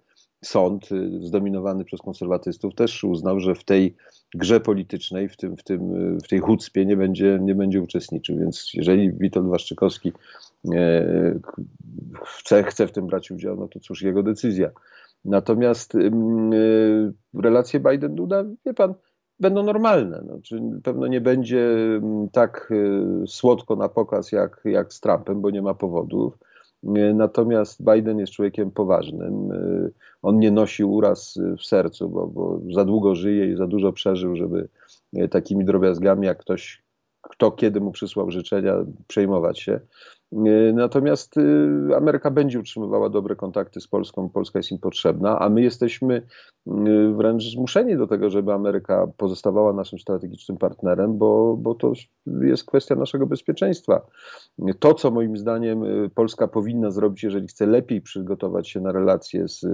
sąd 0.45 0.91
y, 0.91 1.09
zdominowany 1.21 1.85
przez 1.85 2.01
konserwatystów 2.01 2.75
też 2.75 3.03
uznał, 3.03 3.39
że 3.39 3.55
w 3.55 3.63
tej 3.63 3.95
grze 4.33 4.59
politycznej, 4.59 5.29
w, 5.29 5.37
tym, 5.37 5.57
w, 5.57 5.63
tym, 5.63 6.15
y, 6.15 6.17
w 6.23 6.27
tej 6.27 6.39
chucpie 6.39 6.85
nie 6.85 6.97
będzie, 6.97 7.39
nie 7.41 7.55
będzie 7.55 7.81
uczestniczył. 7.81 8.37
Więc 8.37 8.71
jeżeli 8.73 9.13
Witold 9.13 9.47
Waszczykowski 9.47 10.11
e, 10.73 11.39
chce, 12.25 12.63
chce 12.63 12.87
w 12.87 12.91
tym 12.91 13.07
brać 13.07 13.31
udział, 13.31 13.55
no 13.55 13.67
to 13.67 13.79
cóż, 13.79 14.01
jego 14.01 14.23
decyzja. 14.23 14.69
Natomiast 15.25 15.95
y, 15.95 16.11
relacje 17.33 17.79
Biden-Duda, 17.79 18.43
wie 18.65 18.73
pan, 18.73 18.93
będą 19.39 19.63
normalne. 19.63 20.21
Znaczy, 20.21 20.61
pewno 20.83 21.07
nie 21.07 21.21
będzie 21.21 21.75
tak 22.31 22.73
słodko 23.27 23.75
na 23.75 23.89
pokaz 23.89 24.31
jak, 24.31 24.61
jak 24.65 24.93
z 24.93 24.99
Trumpem, 24.99 25.41
bo 25.41 25.49
nie 25.49 25.61
ma 25.61 25.73
powodów. 25.73 26.37
Natomiast 27.13 27.83
Biden 27.83 28.19
jest 28.19 28.33
człowiekiem 28.33 28.71
poważnym. 28.71 29.49
On 30.21 30.39
nie 30.39 30.51
nosi 30.51 30.83
uraz 30.83 31.39
w 31.57 31.65
sercu, 31.65 32.09
bo, 32.09 32.27
bo 32.27 32.59
za 32.73 32.85
długo 32.85 33.15
żyje 33.15 33.51
i 33.51 33.55
za 33.55 33.67
dużo 33.67 33.93
przeżył, 33.93 34.35
żeby 34.35 34.67
takimi 35.29 35.65
drobiazgami, 35.65 36.27
jak 36.27 36.37
ktoś, 36.37 36.83
kto 37.21 37.51
kiedy 37.51 37.81
mu 37.81 37.91
przysłał 37.91 38.31
życzenia, 38.31 38.75
przejmować 39.07 39.59
się. 39.59 39.79
Natomiast 40.73 41.37
y, 41.37 41.95
Ameryka 41.97 42.31
będzie 42.31 42.59
utrzymywała 42.59 43.09
dobre 43.09 43.35
kontakty 43.35 43.81
z 43.81 43.87
Polską, 43.87 44.29
Polska 44.29 44.59
jest 44.59 44.71
im 44.71 44.79
potrzebna, 44.79 45.39
a 45.39 45.49
my 45.49 45.61
jesteśmy 45.61 46.15
y, 46.15 46.21
wręcz 47.13 47.43
zmuszeni 47.43 47.97
do 47.97 48.07
tego, 48.07 48.29
żeby 48.29 48.53
Ameryka 48.53 49.07
pozostawała 49.17 49.73
naszym 49.73 49.99
strategicznym 49.99 50.57
partnerem, 50.57 51.17
bo, 51.17 51.57
bo 51.57 51.75
to 51.75 51.93
jest 52.25 52.65
kwestia 52.65 52.95
naszego 52.95 53.27
bezpieczeństwa. 53.27 54.01
To, 54.79 54.93
co 54.93 55.11
moim 55.11 55.37
zdaniem 55.37 55.83
y, 55.83 56.09
Polska 56.15 56.47
powinna 56.47 56.91
zrobić, 56.91 57.23
jeżeli 57.23 57.47
chce 57.47 57.65
lepiej 57.65 58.01
przygotować 58.01 58.69
się 58.69 58.81
na 58.81 58.91
relacje 58.91 59.47
z 59.47 59.65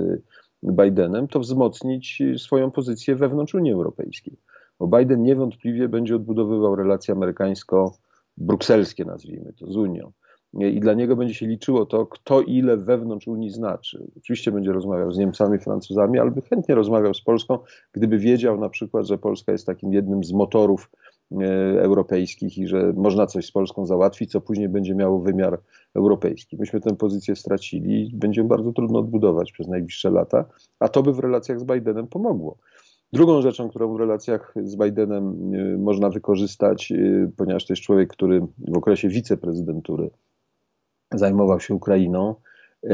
Bidenem, 0.63 1.27
to 1.27 1.39
wzmocnić 1.39 2.21
swoją 2.37 2.71
pozycję 2.71 3.15
wewnątrz 3.15 3.55
Unii 3.55 3.71
Europejskiej. 3.71 4.37
Bo 4.79 4.87
Biden 4.97 5.23
niewątpliwie 5.23 5.89
będzie 5.89 6.15
odbudowywał 6.15 6.75
relacje 6.75 7.13
amerykańsko-brukselskie, 7.13 9.05
nazwijmy 9.05 9.53
to, 9.53 9.71
z 9.71 9.77
Unią 9.77 10.11
i 10.53 10.79
dla 10.79 10.93
niego 10.93 11.15
będzie 11.15 11.33
się 11.33 11.47
liczyło 11.47 11.85
to, 11.85 12.05
kto 12.05 12.41
ile 12.41 12.77
wewnątrz 12.77 13.27
Unii 13.27 13.49
znaczy. 13.49 14.07
Oczywiście 14.17 14.51
będzie 14.51 14.71
rozmawiał 14.71 15.11
z 15.11 15.17
Niemcami, 15.17 15.59
Francuzami, 15.59 16.19
ale 16.19 16.31
by 16.31 16.41
chętnie 16.41 16.75
rozmawiał 16.75 17.13
z 17.13 17.21
Polską, 17.21 17.59
gdyby 17.91 18.17
wiedział 18.17 18.59
na 18.59 18.69
przykład, 18.69 19.07
że 19.07 19.17
Polska 19.17 19.51
jest 19.51 19.65
takim 19.65 19.93
jednym 19.93 20.23
z 20.23 20.33
motorów 20.33 20.91
e, 21.31 21.45
europejskich 21.81 22.57
i 22.57 22.67
że 22.67 22.93
można 22.95 23.27
coś 23.27 23.45
z 23.45 23.51
Polską 23.51 23.85
załatwić, 23.85 24.31
co 24.31 24.41
później 24.41 24.69
będzie 24.69 24.95
miało 24.95 25.19
wymiar 25.19 25.59
europejski. 25.95 26.57
Myśmy 26.57 26.81
tę 26.81 26.95
pozycję 26.95 27.35
stracili 27.35 28.09
i 28.09 28.15
będzie 28.15 28.43
bardzo 28.43 28.71
trudno 28.73 28.99
odbudować 28.99 29.51
przez 29.51 29.67
najbliższe 29.67 30.09
lata, 30.09 30.45
a 30.79 30.89
to 30.89 31.03
by 31.03 31.13
w 31.13 31.19
relacjach 31.19 31.59
z 31.59 31.63
Bidenem 31.63 32.07
pomogło. 32.07 32.57
Drugą 33.13 33.41
rzeczą, 33.41 33.69
którą 33.69 33.93
w 33.93 33.99
relacjach 33.99 34.53
z 34.63 34.75
Bidenem 34.75 35.53
e, 35.53 35.77
można 35.77 36.09
wykorzystać, 36.09 36.91
e, 36.91 37.31
ponieważ 37.37 37.65
to 37.65 37.73
jest 37.73 37.83
człowiek, 37.83 38.09
który 38.09 38.41
w 38.67 38.77
okresie 38.77 39.09
wiceprezydentury 39.09 40.09
zajmował 41.13 41.59
się 41.59 41.75
Ukrainą, 41.75 42.35
e, 42.83 42.89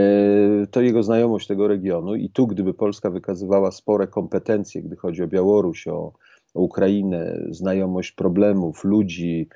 to 0.71 0.81
jego 0.81 1.03
znajomość 1.03 1.47
tego 1.47 1.67
regionu 1.67 2.15
i 2.15 2.29
tu, 2.29 2.47
gdyby 2.47 2.73
Polska 2.73 3.09
wykazywała 3.09 3.71
spore 3.71 4.07
kompetencje, 4.07 4.81
gdy 4.81 4.95
chodzi 4.95 5.23
o 5.23 5.27
Białoruś, 5.27 5.87
o, 5.87 6.13
Ukrainę, 6.53 7.39
znajomość 7.49 8.11
problemów, 8.11 8.83
ludzi, 8.83 9.47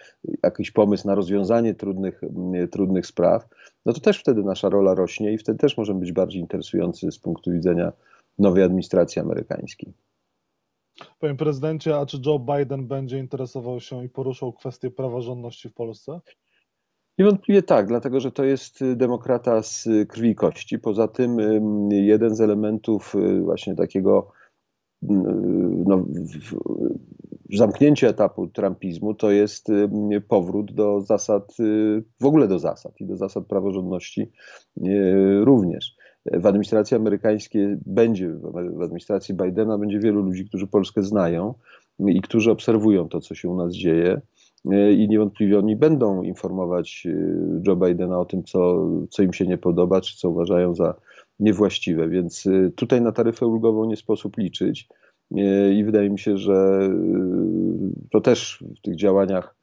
jakiś 0.43 0.71
pomysł 0.71 1.07
na 1.07 1.15
rozwiązanie 1.15 1.75
trudnych, 1.75 2.21
trudnych 2.71 3.07
spraw, 3.07 3.47
no 3.85 3.93
to 3.93 3.99
też 3.99 4.19
wtedy 4.19 4.43
nasza 4.43 4.69
rola 4.69 4.93
rośnie 4.93 5.33
i 5.33 5.37
wtedy 5.37 5.59
też 5.59 5.77
możemy 5.77 5.99
być 5.99 6.11
bardziej 6.11 6.41
interesujący 6.41 7.11
z 7.11 7.19
punktu 7.19 7.51
widzenia 7.51 7.91
nowej 8.39 8.63
administracji 8.63 9.21
amerykańskiej. 9.21 9.93
Panie 11.19 11.35
prezydencie, 11.35 11.97
a 11.97 12.05
czy 12.05 12.17
Joe 12.25 12.39
Biden 12.39 12.87
będzie 12.87 13.19
interesował 13.19 13.79
się 13.79 14.05
i 14.05 14.09
poruszał 14.09 14.53
kwestię 14.53 14.91
praworządności 14.91 15.69
w 15.69 15.73
Polsce? 15.73 16.19
Niewątpliwie 17.21 17.63
tak, 17.63 17.87
dlatego 17.87 18.19
że 18.19 18.31
to 18.31 18.43
jest 18.43 18.81
y, 18.81 18.95
demokrata 18.95 19.63
z 19.63 19.89
krwi 20.07 20.29
i 20.29 20.35
kości. 20.35 20.79
Poza 20.79 21.07
tym 21.07 21.37
jeden 21.91 22.35
z 22.35 22.41
elementów 22.41 23.15
y, 23.15 23.41
właśnie 23.41 23.75
takiego 23.75 24.31
no, 25.85 26.05
zamknięcia 27.53 28.07
etapu 28.07 28.47
trumpizmu 28.47 29.13
to 29.13 29.31
jest 29.31 29.67
powrót 30.27 30.73
do 30.73 31.01
zasad, 31.01 31.59
y, 31.59 32.03
w 32.19 32.25
ogóle 32.25 32.47
do 32.47 32.59
zasad 32.59 33.01
i 33.01 33.05
do 33.05 33.17
zasad 33.17 33.45
praworządności 33.45 34.31
również. 35.43 35.95
W 36.25 36.45
administracji 36.45 36.97
amerykańskiej 36.97 37.77
będzie, 37.85 38.29
w 38.77 38.81
administracji 38.81 39.35
Bidena 39.35 39.77
będzie 39.77 39.99
wielu 39.99 40.21
ludzi, 40.21 40.45
którzy 40.45 40.67
Polskę 40.67 41.03
znają 41.03 41.53
i 42.07 42.21
którzy 42.21 42.51
obserwują 42.51 43.09
to, 43.09 43.21
co 43.21 43.35
się 43.35 43.49
u 43.49 43.55
nas 43.55 43.73
dzieje 43.73 44.21
E, 44.65 44.93
i 44.93 45.09
niewątpliwie 45.09 45.59
oni 45.59 45.75
będą 45.75 46.23
informować 46.23 47.07
e, 47.07 47.11
Joe 47.67 47.75
Bidena 47.75 48.19
o 48.19 48.25
tym, 48.25 48.43
co, 48.43 48.87
co 49.09 49.23
im 49.23 49.33
się 49.33 49.47
nie 49.47 49.57
podoba, 49.57 50.01
czy 50.01 50.17
co 50.17 50.29
uważają 50.29 50.75
za 50.75 50.95
niewłaściwe. 51.39 52.09
Więc 52.09 52.47
e, 52.47 52.69
tutaj 52.75 53.01
na 53.01 53.11
taryfę 53.11 53.45
ulgową 53.45 53.85
nie 53.85 53.97
sposób 53.97 54.37
liczyć. 54.37 54.87
I 55.75 55.83
wydaje 55.83 56.09
mi 56.09 56.19
się, 56.19 56.37
że 56.37 56.89
to 58.11 58.21
też 58.21 58.63
w 58.77 58.81
tych 58.81 58.95
działaniach 58.95 59.55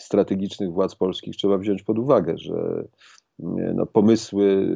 strategicznych 0.00 0.72
władz 0.72 0.94
polskich 0.94 1.36
trzeba 1.36 1.58
wziąć 1.58 1.82
pod 1.82 1.98
uwagę, 1.98 2.38
że 2.38 2.84
no, 3.38 3.86
pomysły 3.86 4.68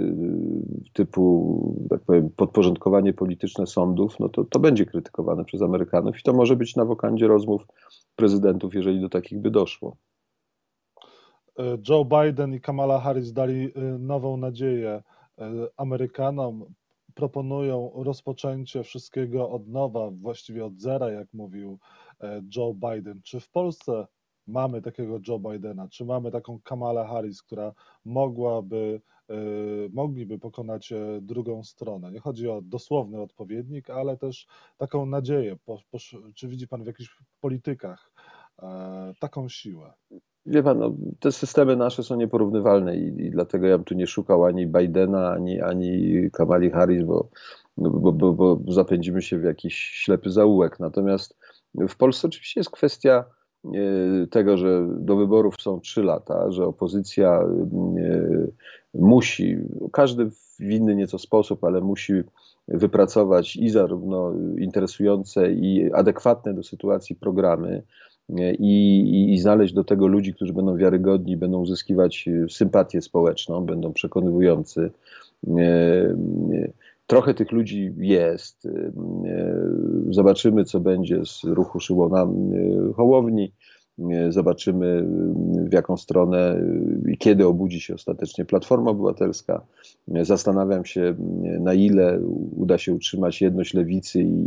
typu, 0.92 1.86
tak 1.90 2.00
powiem, 2.00 2.30
podporządkowanie 2.30 3.12
polityczne 3.12 3.66
sądów, 3.66 4.20
no 4.20 4.28
to, 4.28 4.44
to 4.44 4.58
będzie 4.58 4.86
krytykowane 4.86 5.44
przez 5.44 5.62
Amerykanów 5.62 6.18
i 6.18 6.22
to 6.22 6.32
może 6.32 6.56
być 6.56 6.76
na 6.76 6.84
wokandzie 6.84 7.26
rozmów 7.26 7.66
prezydentów, 8.16 8.74
jeżeli 8.74 9.00
do 9.00 9.08
takich 9.08 9.38
by 9.38 9.50
doszło. 9.50 9.96
E, 11.58 11.78
Joe 11.88 12.04
Biden 12.04 12.54
i 12.54 12.60
Kamala 12.60 13.00
Harris 13.00 13.32
dali 13.32 13.72
e, 13.74 13.80
nową 13.98 14.36
nadzieję 14.36 15.02
e, 15.38 15.52
Amerykanom. 15.76 16.74
Proponują 17.14 17.90
rozpoczęcie 17.94 18.82
wszystkiego 18.82 19.50
od 19.50 19.68
nowa, 19.68 20.10
właściwie 20.10 20.64
od 20.64 20.80
zera, 20.80 21.10
jak 21.10 21.28
mówił 21.32 21.78
Joe 22.56 22.74
Biden. 22.74 23.20
Czy 23.22 23.40
w 23.40 23.50
Polsce 23.50 24.06
mamy 24.50 24.82
takiego 24.82 25.18
Joe 25.28 25.38
Bidena? 25.38 25.88
Czy 25.88 26.04
mamy 26.04 26.30
taką 26.30 26.60
Kamalę 26.64 27.04
Harris, 27.04 27.42
która 27.42 27.72
mogłaby, 28.04 29.00
mogliby 29.92 30.38
pokonać 30.38 30.92
drugą 31.20 31.64
stronę? 31.64 32.12
Nie 32.12 32.20
chodzi 32.20 32.48
o 32.48 32.62
dosłowny 32.62 33.20
odpowiednik, 33.20 33.90
ale 33.90 34.16
też 34.16 34.46
taką 34.76 35.06
nadzieję. 35.06 35.56
Czy 36.34 36.48
widzi 36.48 36.68
Pan 36.68 36.84
w 36.84 36.86
jakichś 36.86 37.16
politykach 37.40 38.12
E, 38.62 39.12
taką 39.20 39.48
siłę. 39.48 39.92
Wie 40.46 40.62
pan, 40.62 40.78
no, 40.78 40.94
te 41.20 41.32
systemy 41.32 41.76
nasze 41.76 42.02
są 42.02 42.16
nieporównywalne 42.16 42.96
i, 42.96 43.26
i, 43.26 43.30
dlatego 43.30 43.66
ja 43.66 43.78
bym 43.78 43.84
tu 43.84 43.94
nie 43.94 44.06
szukał 44.06 44.44
ani 44.44 44.66
Bidena, 44.66 45.30
ani, 45.30 45.60
ani 45.60 46.30
Kamali 46.32 46.70
Harris, 46.70 47.04
bo, 47.04 47.28
bo, 47.76 48.12
bo, 48.12 48.32
bo 48.32 48.72
zapędzimy 48.72 49.22
się 49.22 49.38
w 49.38 49.44
jakiś 49.44 49.74
ślepy 49.74 50.30
zaułek. 50.30 50.80
Natomiast 50.80 51.38
w 51.74 51.96
Polsce 51.96 52.28
oczywiście 52.28 52.60
jest 52.60 52.70
kwestia 52.70 53.24
e, 53.24 53.39
tego, 54.30 54.56
że 54.56 54.86
do 54.98 55.16
wyborów 55.16 55.54
są 55.60 55.80
trzy 55.80 56.02
lata, 56.02 56.50
że 56.52 56.66
opozycja 56.66 57.40
e, 57.40 57.48
musi, 58.94 59.56
każdy 59.92 60.30
w 60.30 60.60
inny 60.60 60.94
nieco 60.94 61.18
sposób, 61.18 61.64
ale 61.64 61.80
musi 61.80 62.12
wypracować 62.68 63.56
i 63.56 63.70
zarówno 63.70 64.32
interesujące 64.58 65.52
i 65.52 65.92
adekwatne 65.92 66.54
do 66.54 66.62
sytuacji 66.62 67.16
programy, 67.16 67.82
i, 68.58 69.32
i, 69.32 69.38
znaleźć 69.38 69.74
do 69.74 69.84
tego 69.84 70.06
ludzi, 70.06 70.34
którzy 70.34 70.52
będą 70.52 70.76
wiarygodni, 70.76 71.36
będą 71.36 71.60
uzyskiwać 71.60 72.28
sympatię 72.48 73.02
społeczną, 73.02 73.66
będą 73.66 73.92
przekonywujący. 73.92 74.90
Trochę 77.10 77.34
tych 77.34 77.52
ludzi 77.52 77.92
jest. 77.98 78.68
Zobaczymy, 80.10 80.64
co 80.64 80.80
będzie 80.80 81.24
z 81.24 81.44
ruchu 81.44 81.80
Szymona 81.80 82.28
Hołowni. 82.96 83.52
Zobaczymy, 84.28 85.06
w 85.68 85.72
jaką 85.72 85.96
stronę 85.96 86.60
i 87.08 87.18
kiedy 87.18 87.46
obudzi 87.46 87.80
się 87.80 87.94
ostatecznie 87.94 88.44
Platforma 88.44 88.90
Obywatelska. 88.90 89.62
Zastanawiam 90.22 90.84
się, 90.84 91.14
na 91.60 91.74
ile 91.74 92.20
uda 92.56 92.78
się 92.78 92.94
utrzymać 92.94 93.42
jedność 93.42 93.74
lewicy 93.74 94.22
i, 94.22 94.46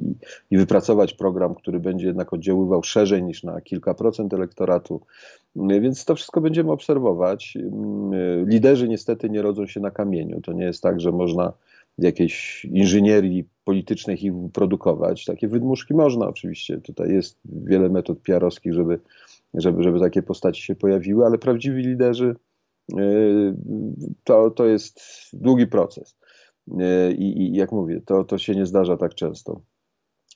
i 0.51 0.58
wypracować 0.58 1.13
program, 1.13 1.55
który 1.55 1.79
będzie 1.79 2.08
jednak 2.08 2.34
oddziaływał 2.34 2.84
szerzej 2.84 3.24
niż 3.24 3.43
na 3.43 3.62
kilka 3.62 3.93
procent 3.93 4.34
elektoratu. 4.34 5.01
Więc 5.55 6.05
to 6.05 6.15
wszystko 6.15 6.41
będziemy 6.41 6.72
obserwować. 6.72 7.58
Liderzy 8.46 8.88
niestety 8.88 9.29
nie 9.29 9.41
rodzą 9.41 9.67
się 9.67 9.79
na 9.79 9.91
kamieniu. 9.91 10.41
To 10.41 10.53
nie 10.53 10.65
jest 10.65 10.84
tak, 10.84 11.01
że 11.01 11.12
można 11.12 11.53
jakiejś 11.97 12.65
inżynierii 12.65 13.50
politycznej 13.63 14.25
ich 14.25 14.33
produkować. 14.53 15.25
Takie 15.25 15.47
wydmuszki 15.47 15.93
można 15.93 16.27
oczywiście. 16.27 16.81
Tutaj 16.81 17.13
jest 17.13 17.39
wiele 17.45 17.89
metod 17.89 18.19
PR-owskich, 18.19 18.73
żeby 18.73 19.00
żeby, 19.53 19.83
żeby 19.83 20.00
takie 20.00 20.23
postaci 20.23 20.62
się 20.62 20.75
pojawiły, 20.75 21.25
ale 21.25 21.38
prawdziwi 21.38 21.81
liderzy 21.81 22.35
y, 23.00 23.55
to, 24.23 24.50
to 24.51 24.65
jest 24.65 25.01
długi 25.33 25.67
proces. 25.67 26.17
Y, 26.67 27.13
I, 27.13 27.41
I, 27.41 27.53
jak 27.53 27.71
mówię, 27.71 28.01
to, 28.05 28.23
to 28.23 28.38
się 28.38 28.55
nie 28.55 28.65
zdarza 28.65 28.97
tak 28.97 29.15
często. 29.15 29.62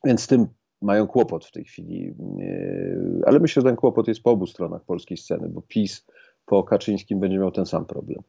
Więc 0.05 0.21
z 0.21 0.27
tym 0.27 0.47
mają 0.81 1.07
kłopot 1.07 1.45
w 1.45 1.51
tej 1.51 1.65
chwili. 1.65 2.15
Y, 2.39 3.21
ale 3.25 3.39
myślę, 3.39 3.61
że 3.61 3.67
ten 3.67 3.75
kłopot 3.75 4.07
jest 4.07 4.21
po 4.21 4.31
obu 4.31 4.47
stronach 4.47 4.85
polskiej 4.85 5.17
sceny, 5.17 5.49
bo 5.49 5.61
PiS 5.61 6.05
po 6.47 6.63
Kaczyńskim 6.63 7.19
będzie 7.19 7.37
miał 7.37 7.51
ten 7.51 7.65
sam 7.65 7.85
problem 7.85 8.19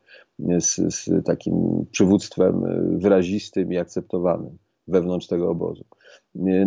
z, 0.61 0.95
z 0.95 1.25
takim 1.25 1.87
przywództwem 1.91 2.63
wyrazistym 2.99 3.73
i 3.73 3.79
akceptowanym 3.79 4.59
wewnątrz 4.89 5.27
tego 5.27 5.51
obozu. 5.51 5.85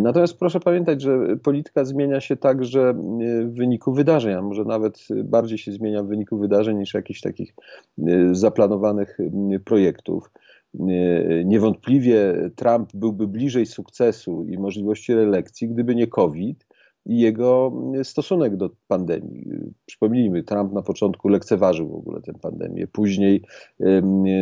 Natomiast 0.00 0.38
proszę 0.38 0.60
pamiętać, 0.60 1.02
że 1.02 1.36
polityka 1.42 1.84
zmienia 1.84 2.20
się 2.20 2.36
także 2.36 2.94
w 3.44 3.54
wyniku 3.54 3.92
wydarzeń, 3.92 4.34
a 4.34 4.42
może 4.42 4.64
nawet 4.64 5.08
bardziej 5.24 5.58
się 5.58 5.72
zmienia 5.72 6.02
w 6.02 6.06
wyniku 6.06 6.38
wydarzeń 6.38 6.78
niż 6.78 6.94
jakichś 6.94 7.20
takich 7.20 7.54
zaplanowanych 8.32 9.18
projektów. 9.64 10.30
Niewątpliwie 11.44 12.34
Trump 12.56 12.90
byłby 12.94 13.28
bliżej 13.28 13.66
sukcesu 13.66 14.44
i 14.44 14.58
możliwości 14.58 15.14
reelekcji, 15.14 15.68
gdyby 15.68 15.94
nie 15.94 16.06
COVID 16.06 16.66
i 17.06 17.20
jego 17.20 17.72
stosunek 18.02 18.56
do 18.56 18.70
pandemii. 18.88 19.46
Przypomnijmy, 19.86 20.42
Trump 20.42 20.72
na 20.72 20.82
początku 20.82 21.28
lekceważył 21.28 21.88
w 21.88 21.94
ogóle 21.94 22.20
tę 22.20 22.32
pandemię, 22.32 22.86
później 22.86 23.42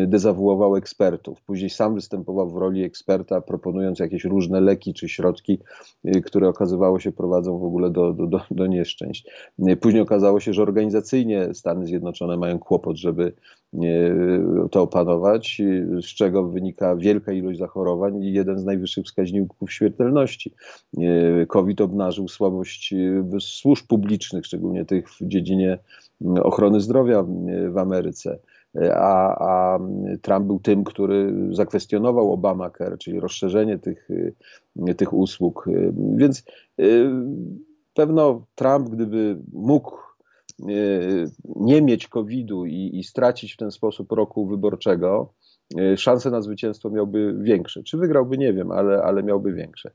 dezawuował 0.06 0.76
ekspertów, 0.76 1.42
później 1.42 1.70
sam 1.70 1.94
występował 1.94 2.50
w 2.50 2.56
roli 2.56 2.84
eksperta, 2.84 3.40
proponując 3.40 3.98
jakieś 3.98 4.24
różne 4.24 4.60
leki 4.60 4.94
czy 4.94 5.08
środki, 5.08 5.58
y, 6.16 6.20
które 6.20 6.48
okazywało 6.48 6.98
się 6.98 7.12
prowadzą 7.12 7.58
w 7.58 7.64
ogóle 7.64 7.90
do, 7.90 8.12
do, 8.12 8.40
do 8.50 8.66
nieszczęść. 8.66 9.30
Później 9.80 10.02
okazało 10.02 10.40
się, 10.40 10.52
że 10.52 10.62
organizacyjnie 10.62 11.54
Stany 11.54 11.86
Zjednoczone 11.86 12.36
mają 12.36 12.58
kłopot, 12.58 12.96
żeby 12.96 13.32
to 14.70 14.82
opanować, 14.82 15.62
z 16.02 16.06
czego 16.06 16.48
wynika 16.48 16.96
wielka 16.96 17.32
ilość 17.32 17.58
zachorowań 17.58 18.22
i 18.22 18.32
jeden 18.32 18.58
z 18.58 18.64
najwyższych 18.64 19.04
wskaźników 19.04 19.72
śmiertelności. 19.72 20.54
COVID 21.48 21.80
obnażył 21.80 22.28
słabość 22.28 22.49
służb 23.40 23.86
publicznych, 23.86 24.46
szczególnie 24.46 24.84
tych 24.84 25.10
w 25.10 25.18
dziedzinie 25.22 25.78
ochrony 26.42 26.80
zdrowia 26.80 27.24
w 27.72 27.78
Ameryce. 27.78 28.38
A, 28.94 29.36
a 29.48 29.78
Trump 30.22 30.46
był 30.46 30.60
tym, 30.60 30.84
który 30.84 31.34
zakwestionował 31.50 32.32
Obamacare, 32.32 32.98
czyli 32.98 33.20
rozszerzenie 33.20 33.78
tych, 33.78 34.08
tych 34.96 35.12
usług. 35.12 35.68
Więc 36.16 36.44
y, 36.80 37.10
pewno 37.94 38.46
Trump, 38.54 38.88
gdyby 38.88 39.38
mógł 39.52 39.96
Y, 40.68 41.30
nie 41.56 41.82
mieć 41.82 42.08
COVID-u 42.08 42.66
i, 42.66 42.90
i 42.98 43.04
stracić 43.04 43.52
w 43.52 43.56
ten 43.56 43.70
sposób 43.70 44.12
roku 44.12 44.46
wyborczego, 44.46 45.32
y, 45.80 45.96
szanse 45.96 46.30
na 46.30 46.42
zwycięstwo 46.42 46.90
miałby 46.90 47.34
większe. 47.40 47.82
Czy 47.82 47.98
wygrałby, 47.98 48.38
nie 48.38 48.52
wiem, 48.52 48.70
ale, 48.70 49.02
ale 49.02 49.22
miałby 49.22 49.52
większe. 49.52 49.90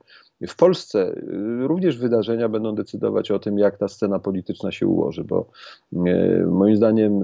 W 0.48 0.56
Polsce 0.56 1.12
y, 1.12 1.68
również 1.68 1.98
wydarzenia 1.98 2.50
będą 2.50 2.76
decydować 2.76 3.32
o 3.32 3.40
tym, 3.40 3.58
jak 3.58 3.78
ta 3.78 3.88
scena 3.88 4.20
polityczna 4.20 4.72
się 4.72 4.88
ułoży, 4.88 5.24
bo 5.24 5.50
moim 6.48 6.76
zdaniem 6.76 7.22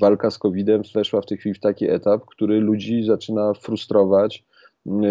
walka 0.00 0.30
z 0.30 0.38
COVID-em 0.38 0.82
weszła 0.94 1.20
w 1.20 1.26
tej 1.26 1.38
chwili 1.38 1.54
w 1.54 1.60
taki 1.60 1.90
etap, 1.90 2.26
który 2.26 2.60
ludzi 2.60 3.04
zaczyna 3.04 3.54
frustrować, 3.54 4.44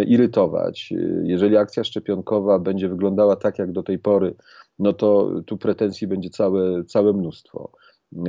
irytować. 0.07 0.93
Jeżeli 1.23 1.57
akcja 1.57 1.83
szczepionkowa 1.83 2.59
będzie 2.59 2.89
wyglądała 2.89 3.35
tak, 3.35 3.59
jak 3.59 3.71
do 3.71 3.83
tej 3.83 3.99
pory, 3.99 4.35
no 4.79 4.93
to 4.93 5.31
tu 5.45 5.57
pretensji 5.57 6.07
będzie 6.07 6.29
całe, 6.29 6.83
całe 6.83 7.13
mnóstwo. 7.13 7.71
E, 8.13 8.21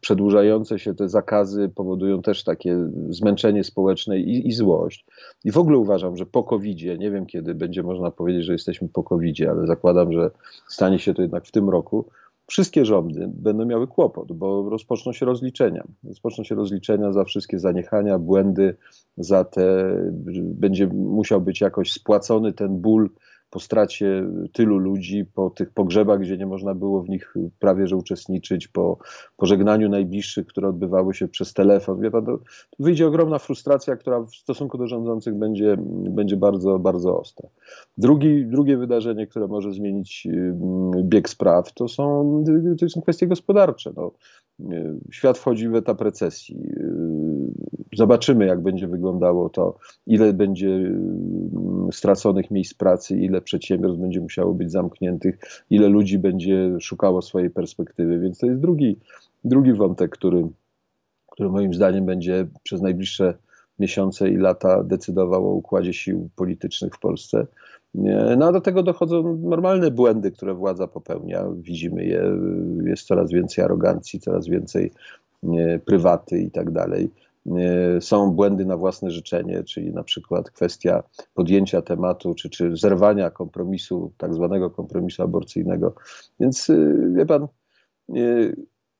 przedłużające 0.00 0.78
się 0.78 0.94
te 0.94 1.08
zakazy 1.08 1.68
powodują 1.74 2.22
też 2.22 2.44
takie 2.44 2.90
zmęczenie 3.08 3.64
społeczne 3.64 4.18
i, 4.18 4.48
i 4.48 4.52
złość. 4.52 5.06
I 5.44 5.52
w 5.52 5.58
ogóle 5.58 5.78
uważam, 5.78 6.16
że 6.16 6.26
po 6.26 6.44
covid 6.44 6.98
nie 6.98 7.10
wiem 7.10 7.26
kiedy 7.26 7.54
będzie 7.54 7.82
można 7.82 8.10
powiedzieć, 8.10 8.44
że 8.44 8.52
jesteśmy 8.52 8.88
po 8.88 9.02
covid 9.02 9.36
ale 9.50 9.66
zakładam, 9.66 10.12
że 10.12 10.30
stanie 10.68 10.98
się 10.98 11.14
to 11.14 11.22
jednak 11.22 11.46
w 11.46 11.50
tym 11.50 11.68
roku, 11.70 12.06
wszystkie 12.46 12.84
rządy 12.84 13.30
będą 13.34 13.64
miały 13.64 13.86
kłopot, 13.86 14.32
bo 14.32 14.70
rozpoczną 14.70 15.12
się 15.12 15.26
rozliczenia. 15.26 15.84
Rozpoczną 16.04 16.44
się 16.44 16.54
rozliczenia 16.54 17.12
za 17.12 17.24
wszystkie 17.24 17.58
zaniechania, 17.58 18.18
błędy, 18.18 18.76
za 19.16 19.44
te, 19.44 19.96
będzie 20.36 20.86
musiał 20.86 21.40
być 21.40 21.60
jakoś 21.60 21.92
spłacony 21.92 22.52
ten 22.52 22.80
ból 22.80 23.10
po 23.54 23.60
stracie 23.60 24.26
tylu 24.52 24.78
ludzi, 24.78 25.24
po 25.34 25.50
tych 25.50 25.70
pogrzebach, 25.70 26.20
gdzie 26.20 26.36
nie 26.36 26.46
można 26.46 26.74
było 26.74 27.02
w 27.02 27.08
nich 27.08 27.34
prawie 27.58 27.86
że 27.86 27.96
uczestniczyć, 27.96 28.68
po 28.68 28.98
pożegnaniu 29.36 29.88
najbliższych, 29.88 30.46
które 30.46 30.68
odbywały 30.68 31.14
się 31.14 31.28
przez 31.28 31.52
telefon. 31.52 32.00
Wie 32.00 32.10
pan, 32.10 32.26
wyjdzie 32.78 33.06
ogromna 33.06 33.38
frustracja, 33.38 33.96
która 33.96 34.20
w 34.20 34.34
stosunku 34.34 34.78
do 34.78 34.86
rządzących 34.86 35.34
będzie, 35.34 35.76
będzie 36.10 36.36
bardzo, 36.36 36.78
bardzo 36.78 37.20
ostra. 37.20 37.48
Drugi, 37.98 38.46
drugie 38.46 38.76
wydarzenie, 38.76 39.26
które 39.26 39.46
może 39.46 39.72
zmienić 39.72 40.26
mm, 40.26 41.08
bieg 41.08 41.28
spraw, 41.28 41.72
to 41.72 41.88
są, 41.88 42.44
to 42.80 42.88
są 42.88 43.02
kwestie 43.02 43.26
gospodarcze. 43.26 43.92
No, 43.96 44.10
świat 45.10 45.38
wchodzi 45.38 45.68
w 45.68 45.74
etap 45.74 46.00
recesji. 46.00 46.68
Zobaczymy, 47.96 48.46
jak 48.46 48.62
będzie 48.62 48.88
wyglądało 48.88 49.48
to, 49.48 49.78
ile 50.06 50.32
będzie 50.32 50.68
mm, 50.68 51.88
straconych 51.92 52.50
miejsc 52.50 52.74
pracy, 52.74 53.18
ile 53.18 53.40
przedsiębiorstw 53.40 54.00
będzie 54.00 54.20
musiało 54.20 54.54
być 54.54 54.70
zamkniętych, 54.70 55.38
ile 55.70 55.88
ludzi 55.88 56.18
będzie 56.18 56.70
szukało 56.80 57.22
swojej 57.22 57.50
perspektywy. 57.50 58.18
Więc 58.18 58.38
to 58.38 58.46
jest 58.46 58.60
drugi, 58.60 58.98
drugi 59.44 59.72
wątek, 59.72 60.10
który, 60.10 60.48
który 61.30 61.48
moim 61.48 61.74
zdaniem 61.74 62.06
będzie 62.06 62.46
przez 62.62 62.82
najbliższe 62.82 63.34
miesiące 63.78 64.30
i 64.30 64.36
lata 64.36 64.84
decydował 64.84 65.48
o 65.48 65.54
układzie 65.54 65.92
sił 65.92 66.28
politycznych 66.36 66.94
w 66.94 67.00
Polsce. 67.00 67.46
No 68.36 68.46
a 68.46 68.52
do 68.52 68.60
tego 68.60 68.82
dochodzą 68.82 69.38
normalne 69.42 69.90
błędy, 69.90 70.30
które 70.30 70.54
władza 70.54 70.86
popełnia. 70.86 71.44
Widzimy 71.56 72.04
je, 72.04 72.38
jest 72.84 73.06
coraz 73.06 73.30
więcej 73.30 73.64
arogancji, 73.64 74.20
coraz 74.20 74.48
więcej 74.48 74.92
prywaty 75.84 76.38
i 76.38 76.50
tak 76.50 76.70
dalej. 76.70 77.10
Są 78.00 78.30
błędy 78.30 78.64
na 78.64 78.76
własne 78.76 79.10
życzenie, 79.10 79.62
czyli 79.62 79.92
na 79.92 80.02
przykład 80.02 80.50
kwestia 80.50 81.02
podjęcia 81.34 81.82
tematu, 81.82 82.34
czy, 82.34 82.50
czy 82.50 82.76
zerwania 82.76 83.30
kompromisu, 83.30 84.12
tak 84.18 84.34
zwanego 84.34 84.70
kompromisu 84.70 85.22
aborcyjnego. 85.22 85.94
Więc 86.40 86.70
wie 87.14 87.26
pan, 87.26 87.48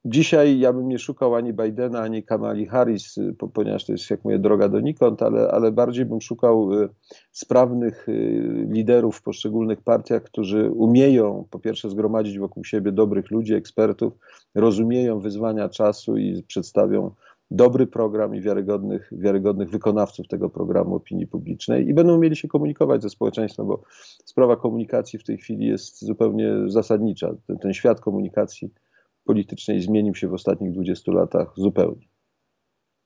Dzisiaj 0.07 0.59
ja 0.59 0.73
bym 0.73 0.89
nie 0.89 0.99
szukał 0.99 1.35
ani 1.35 1.53
Bidena, 1.53 2.01
ani 2.01 2.23
Kamali 2.23 2.67
Harris, 2.67 3.19
y, 3.19 3.35
ponieważ 3.55 3.85
to 3.85 3.93
jest, 3.93 4.11
jak 4.11 4.25
mówię, 4.25 4.39
droga 4.39 4.69
donikąd, 4.69 5.23
ale, 5.23 5.49
ale 5.49 5.73
bardziej 5.73 6.05
bym 6.05 6.21
szukał 6.21 6.73
y, 6.73 6.89
sprawnych 7.33 8.09
y, 8.09 8.67
liderów 8.71 9.17
w 9.17 9.23
poszczególnych 9.23 9.83
partiach, 9.83 10.23
którzy 10.23 10.71
umieją 10.71 11.45
po 11.51 11.59
pierwsze 11.59 11.91
zgromadzić 11.91 12.39
wokół 12.39 12.65
siebie 12.65 12.93
dobrych 12.93 13.31
ludzi, 13.31 13.55
ekspertów, 13.55 14.13
rozumieją 14.55 15.21
wyzwania 15.21 15.69
czasu 15.69 16.17
i 16.17 16.43
przedstawią 16.43 17.11
dobry 17.51 17.87
program 17.87 18.35
i 18.35 18.41
wiarygodnych, 18.41 19.11
wiarygodnych 19.13 19.71
wykonawców 19.71 20.29
tego 20.29 20.51
programu 20.51 20.95
opinii 20.95 21.27
publicznej 21.27 21.89
i 21.89 21.95
będą 21.95 22.19
mieli 22.19 22.37
się 22.37 22.49
komunikować 22.49 23.03
ze 23.03 23.11
społeczeństwem, 23.11 23.67
bo 23.67 23.83
sprawa 24.25 24.57
komunikacji 24.57 25.19
w 25.19 25.25
tej 25.25 25.39
chwili 25.39 25.67
jest 25.67 26.05
zupełnie 26.05 26.55
zasadnicza. 26.67 27.35
Ten, 27.47 27.59
ten 27.59 27.75
świat 27.75 28.01
komunikacji 28.01 28.71
politycznej 29.25 29.83
zmienił 29.83 30.15
się 30.15 30.29
w 30.29 30.35
ostatnich 30.35 30.73
20 30.73 31.13
latach 31.13 31.53
zupełnie. 31.57 32.09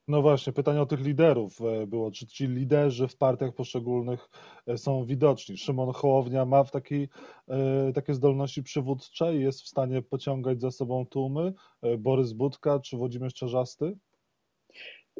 No 0.08 0.22
właśnie, 0.22 0.52
pytanie 0.52 0.82
o 0.82 0.86
tych 0.86 1.00
liderów 1.00 1.60
e, 1.60 1.86
było. 1.86 2.10
Czy 2.10 2.26
ci 2.26 2.46
liderzy 2.46 3.08
w 3.08 3.16
partiach 3.16 3.54
poszczególnych 3.54 4.28
e, 4.66 4.78
są 4.78 5.04
widoczni? 5.04 5.56
Szymon 5.56 5.92
Hołownia 5.92 6.44
ma 6.44 6.64
w 6.64 6.70
e, 6.76 7.92
takie 7.92 8.14
zdolności 8.14 8.62
przywódcze 8.62 9.36
i 9.36 9.40
jest 9.40 9.62
w 9.62 9.68
stanie 9.68 10.02
pociągać 10.02 10.60
za 10.60 10.70
sobą 10.70 11.06
tłumy? 11.06 11.52
Borys 11.98 12.32
Budka 12.32 12.80
czy 12.80 12.96
Włodzimierz 12.96 13.34
Czarzasty? 13.34 13.98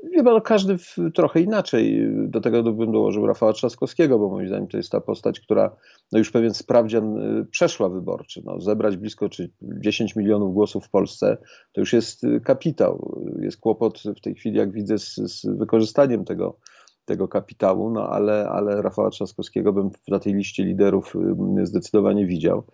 Wie 0.02 0.24
pan, 0.24 0.40
każdy 0.40 0.76
trochę 1.14 1.40
inaczej. 1.40 2.08
Do 2.12 2.40
tego 2.40 2.62
bym 2.62 2.92
dołożył 2.92 3.26
Rafała 3.26 3.52
Trzaskowskiego, 3.52 4.18
bo 4.18 4.28
moim 4.28 4.48
zdaniem 4.48 4.68
to 4.68 4.76
jest 4.76 4.92
ta 4.92 5.00
postać, 5.00 5.40
która 5.40 5.76
no 6.12 6.18
już 6.18 6.30
pewien 6.30 6.54
sprawdzian 6.54 7.18
y, 7.18 7.46
przeszła 7.50 7.88
wyborczy. 7.88 8.42
No, 8.44 8.60
zebrać 8.60 8.96
blisko 8.96 9.28
czy 9.28 9.50
10 9.62 10.16
milionów 10.16 10.54
głosów 10.54 10.86
w 10.86 10.90
Polsce 10.90 11.36
to 11.72 11.80
już 11.80 11.92
jest 11.92 12.24
y, 12.24 12.40
kapitał. 12.40 13.22
Jest 13.40 13.60
kłopot 13.60 14.02
w 14.16 14.20
tej 14.20 14.34
chwili, 14.34 14.56
jak 14.56 14.72
widzę, 14.72 14.98
z, 14.98 15.14
z 15.14 15.46
wykorzystaniem 15.46 16.24
tego, 16.24 16.56
tego 17.04 17.28
kapitału, 17.28 17.90
no 17.90 18.08
ale, 18.08 18.48
ale 18.48 18.82
Rafała 18.82 19.10
Trzaskowskiego 19.10 19.72
bym 19.72 19.90
na 20.08 20.18
tej 20.18 20.34
liście 20.34 20.64
liderów 20.64 21.16
y, 21.60 21.66
zdecydowanie 21.66 22.26
widział. 22.26 22.64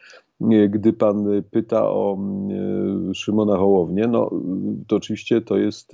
Gdy 0.68 0.92
pan 0.92 1.26
pyta 1.50 1.90
o 1.90 2.18
e, 3.10 3.14
Szymona 3.14 3.56
Hołownię, 3.56 4.06
no 4.06 4.30
to 4.86 4.96
oczywiście 4.96 5.40
to 5.40 5.56
jest 5.56 5.92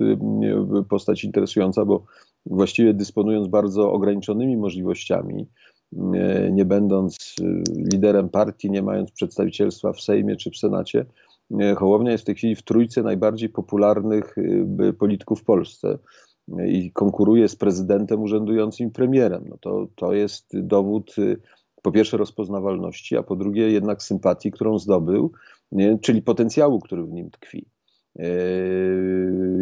postać 0.89 1.23
interesująca, 1.23 1.85
bo 1.85 2.05
właściwie 2.45 2.93
dysponując 2.93 3.47
bardzo 3.47 3.91
ograniczonymi 3.91 4.57
możliwościami, 4.57 5.47
nie 6.51 6.65
będąc 6.65 7.35
liderem 7.93 8.29
partii, 8.29 8.71
nie 8.71 8.81
mając 8.81 9.11
przedstawicielstwa 9.11 9.93
w 9.93 10.01
Sejmie 10.01 10.35
czy 10.35 10.51
w 10.51 10.57
Senacie, 10.57 11.05
Hołownia 11.77 12.11
jest 12.11 12.23
w 12.23 12.25
tej 12.25 12.35
chwili 12.35 12.55
w 12.55 12.63
trójce 12.63 13.03
najbardziej 13.03 13.49
popularnych 13.49 14.35
polityków 14.99 15.41
w 15.41 15.43
Polsce 15.43 15.97
i 16.67 16.91
konkuruje 16.91 17.49
z 17.49 17.55
prezydentem 17.55 18.21
urzędującym 18.21 18.87
i 18.87 18.91
premierem. 18.91 19.45
No 19.49 19.57
to, 19.61 19.87
to 19.95 20.13
jest 20.13 20.59
dowód 20.59 21.15
po 21.81 21.91
pierwsze 21.91 22.17
rozpoznawalności, 22.17 23.17
a 23.17 23.23
po 23.23 23.35
drugie 23.35 23.71
jednak 23.71 24.03
sympatii, 24.03 24.51
którą 24.51 24.79
zdobył, 24.79 25.31
czyli 26.01 26.21
potencjału, 26.21 26.79
który 26.79 27.03
w 27.03 27.11
nim 27.11 27.31
tkwi. 27.31 27.65
E, 28.19 28.25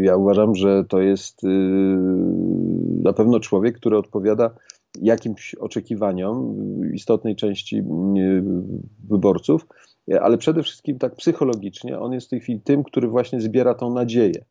ja 0.01 0.15
uważam, 0.15 0.55
że 0.55 0.85
to 0.89 1.01
jest 1.01 1.43
e, 1.43 1.47
na 3.03 3.13
pewno 3.13 3.39
człowiek, 3.39 3.77
który 3.77 3.97
odpowiada 3.97 4.55
jakimś 5.01 5.55
oczekiwaniom 5.55 6.55
istotnej 6.93 7.35
części 7.35 7.77
e, 7.77 7.83
wyborców, 9.09 9.67
ale 10.21 10.37
przede 10.37 10.63
wszystkim 10.63 10.99
tak 10.99 11.15
psychologicznie 11.15 11.99
on 11.99 12.13
jest 12.13 12.27
w 12.27 12.29
tej 12.29 12.39
chwili 12.39 12.61
tym, 12.61 12.83
który 12.83 13.07
właśnie 13.07 13.41
zbiera 13.41 13.73
tą 13.73 13.93
nadzieję 13.93 14.45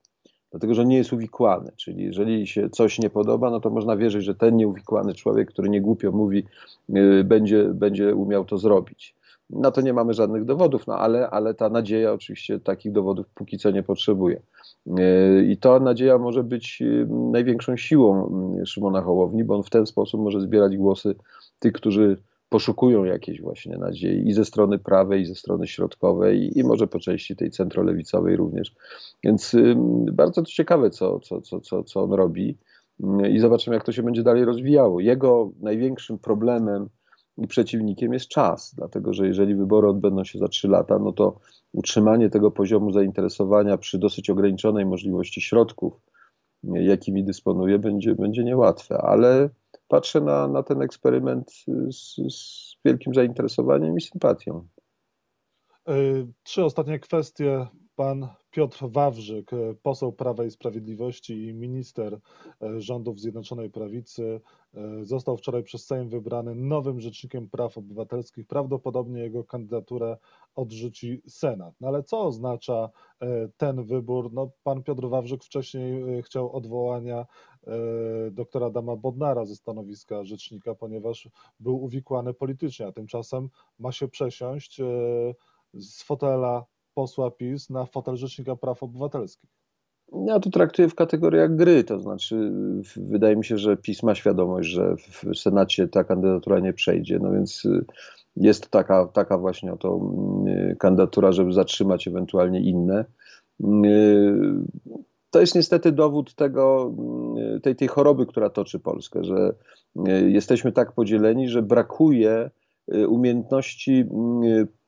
dlatego 0.51 0.75
że 0.75 0.85
nie 0.85 0.97
jest 0.97 1.13
uwikłany. 1.13 1.73
Czyli 1.77 2.05
jeżeli 2.05 2.47
się 2.47 2.71
coś 2.71 2.99
nie 2.99 3.11
podoba, 3.11 3.51
no 3.51 3.61
to 3.61 3.71
można 3.71 3.97
wierzyć, 3.97 4.25
że 4.25 4.35
ten 4.35 4.57
nieuwikłany 4.57 5.15
człowiek, 5.15 5.49
który 5.49 5.69
nie 5.69 5.81
głupio 5.81 6.13
mówi, 6.13 6.45
yy, 6.89 7.25
będzie, 7.25 7.65
będzie 7.65 8.15
umiał 8.15 8.45
to 8.45 8.59
zrobić. 8.59 9.15
Na 9.51 9.71
to 9.71 9.81
nie 9.81 9.93
mamy 9.93 10.15
żadnych 10.15 10.45
dowodów, 10.45 10.87
no 10.87 10.99
ale, 10.99 11.31
ale 11.31 11.55
ta 11.55 11.69
nadzieja 11.69 12.13
oczywiście 12.13 12.61
takich 12.61 12.93
dowodów 12.93 13.27
póki 13.35 13.59
co 13.59 13.71
nie 13.71 13.83
potrzebuje. 13.83 14.41
Yy, 14.87 15.45
I 15.49 15.57
ta 15.57 15.81
nadzieja 15.81 16.19
może 16.19 16.45
być 16.45 16.81
yy, 16.81 17.07
największą 17.11 17.77
siłą 17.77 18.31
Szymona 18.65 19.03
Hołowni, 19.03 19.45
bo 19.45 19.57
on 19.57 19.63
w 19.63 19.71
ten 19.71 19.87
sposób 19.87 20.21
może 20.21 20.41
zbierać 20.41 20.77
głosy 20.77 21.15
tych, 21.59 21.73
którzy 21.73 22.17
poszukują 22.49 23.05
jakiejś 23.05 23.41
właśnie 23.41 23.79
nadziei 23.79 24.29
i 24.29 24.33
ze 24.33 24.45
strony 24.45 24.79
prawej, 24.79 25.23
i 25.23 25.27
ze 25.27 25.35
strony 25.35 25.67
środkowej, 25.67 26.59
i 26.59 26.65
może 26.65 26.87
po 26.87 26.99
części 26.99 27.37
tej 27.37 27.51
centrolewicowej 27.51 28.37
również. 28.37 28.75
Więc 29.25 29.57
bardzo 30.13 30.43
to 30.43 30.49
ciekawe, 30.51 30.91
co, 30.91 31.21
co, 31.21 31.41
co, 31.41 31.61
co, 31.61 31.85
co 31.85 32.03
on 32.03 32.13
robi 32.13 32.59
i 33.31 33.39
zobaczymy, 33.39 33.77
jak 33.77 33.85
to 33.85 33.93
się 33.93 34.03
będzie 34.03 34.23
dalej 34.23 34.45
rozwijało. 34.45 35.01
Jego 35.01 35.51
największym 35.61 36.19
problemem 36.19 36.89
i 37.39 37.47
przeciwnikiem 37.47 38.13
jest 38.13 38.29
czas, 38.29 38.75
dlatego 38.77 39.13
że 39.13 39.27
jeżeli 39.27 39.55
wybory 39.55 39.89
odbędą 39.89 40.25
się 40.25 40.39
za 40.39 40.49
trzy 40.49 40.69
lata, 40.69 40.99
no 40.99 41.13
to 41.13 41.39
utrzymanie 41.73 42.31
tego 42.31 42.51
poziomu 42.51 42.93
zainteresowania 42.93 43.77
przy 43.79 43.99
dosyć 43.99 44.31
ograniczonej 44.31 44.87
możliwości 44.87 45.41
środków, 45.41 46.01
jakimi 46.65 47.25
dysponuje, 47.25 47.79
będzie, 47.79 48.15
będzie 48.15 48.45
niełatwe, 48.45 48.99
ale 48.99 49.51
patrzę 49.89 50.21
na, 50.21 50.49
na 50.49 50.63
ten 50.63 50.83
eksperyment 50.83 51.53
z, 51.91 52.35
z 52.35 52.77
wielkim 52.85 53.15
zainteresowaniem 53.15 53.97
i 53.97 54.01
sympatią. 54.01 54.69
E, 55.89 55.95
trzy 56.43 56.65
ostatnie 56.65 56.99
kwestie. 56.99 57.67
Pan 57.97 58.29
Piotr 58.51 58.79
Wawrzyk, 58.89 59.51
poseł 59.83 60.13
Prawa 60.13 60.45
i 60.45 60.51
Sprawiedliwości 60.51 61.47
i 61.47 61.55
minister 61.55 62.21
e, 62.63 62.81
rządów 62.81 63.21
Zjednoczonej 63.21 63.71
Prawicy, 63.71 64.41
został 65.03 65.37
wczoraj 65.37 65.63
przez 65.63 65.87
Sejm 65.87 66.09
wybrany 66.09 66.55
nowym 66.55 67.01
rzecznikiem 67.01 67.51
praw 67.51 67.79
obywatelskich. 67.79 68.47
Prawdopodobnie 68.47 69.21
jego 69.21 69.45
kandydaturę 69.45 70.17
odrzuci 70.55 71.23
Senat. 71.29 71.75
No 71.81 71.89
ale 71.89 72.03
co 72.03 72.21
oznacza 72.21 72.91
ten 73.57 73.85
wybór? 73.85 74.33
No, 74.33 74.51
pan 74.63 74.83
Piotr 74.83 75.09
Wawrzyk 75.09 75.45
wcześniej 75.45 76.23
chciał 76.23 76.53
odwołania 76.53 77.27
doktora 78.31 78.67
Adama 78.67 78.97
Bodnara 78.97 79.45
ze 79.45 79.57
stanowiska 79.57 80.25
rzecznika, 80.25 80.75
ponieważ 80.75 81.29
był 81.61 81.85
uwikłany 81.85 82.35
politycznie, 82.35 82.87
a 82.87 82.93
tymczasem 82.93 83.49
ma 83.79 83.93
się 83.93 84.09
przesiąść 84.09 84.81
z 85.75 86.03
fotela 86.03 86.65
posła 86.95 87.31
PiS 87.31 87.71
na 87.71 87.87
fotel 87.87 88.17
Rzecznika 88.17 88.57
Praw 88.57 88.83
Obywatelskich. 88.83 89.51
Ja 90.27 90.41
to 90.41 90.51
traktuję 90.51 90.89
w 90.89 90.95
kategoriach 90.95 91.57
gry, 91.57 91.85
to 91.85 92.01
znaczy 92.01 92.53
wydaje 92.97 93.37
mi 93.37 93.45
się, 93.45 93.59
że 93.59 93.77
PiS 93.77 94.03
ma 94.03 94.15
świadomość, 94.15 94.69
że 94.69 94.97
w 94.97 95.39
Senacie 95.39 95.89
ta 95.89 96.05
kandydatura 96.05 96.61
nie 96.61 96.73
przejdzie, 96.73 97.19
no 97.19 97.31
więc 97.31 97.65
y, 97.65 97.85
jest 98.37 98.71
taka, 98.71 99.07
taka 99.07 99.39
właśnie 99.39 99.73
oto 99.73 100.01
y, 100.73 100.77
kandydatura, 100.79 101.33
żeby 101.33 101.53
zatrzymać 101.53 102.09
ewentualnie 102.09 102.61
inne. 102.61 103.05
To 105.31 105.41
jest 105.41 105.55
niestety 105.55 105.93
dowód 105.93 106.35
tego, 106.35 106.95
tej, 107.63 107.77
tej 107.77 107.89
choroby, 107.89 108.27
która 108.27 108.51
toczy 108.51 108.79
Polskę, 108.79 109.25
że 109.25 109.55
jesteśmy 110.27 110.73
tak 110.73 110.93
podzieleni, 110.93 111.49
że 111.49 111.63
brakuje 111.63 112.51
umiejętności 113.09 114.05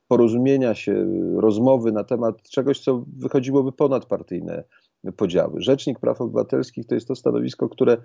porozumienia 0.09 0.74
się, 0.74 1.07
rozmowy 1.37 1.92
na 1.92 2.05
temat 2.05 2.42
czegoś, 2.42 2.81
co 2.81 3.05
wychodziłoby 3.16 3.72
ponad 3.72 4.07
partyjne 4.07 4.64
podziały. 5.16 5.62
Rzecznik 5.62 6.00
Praw 6.00 6.20
Obywatelskich 6.20 6.87
to 6.87 6.94
jest 6.94 7.09
to 7.09 7.14
stanowisko, 7.14 7.68
które 7.68 7.96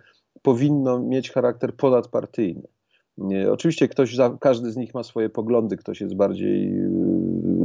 powinno 0.42 1.00
mieć 1.00 1.32
charakter 1.32 1.76
ponadpartyjny. 1.76 2.68
Oczywiście 3.52 3.88
ktoś, 3.88 4.18
każdy 4.40 4.72
z 4.72 4.78
nich 4.78 4.94
ma 4.94 5.04
swoje 5.04 5.30
poglądy, 5.30 5.78
ktoś 5.78 6.02
jest 6.02 6.16
bardziej 6.16 6.74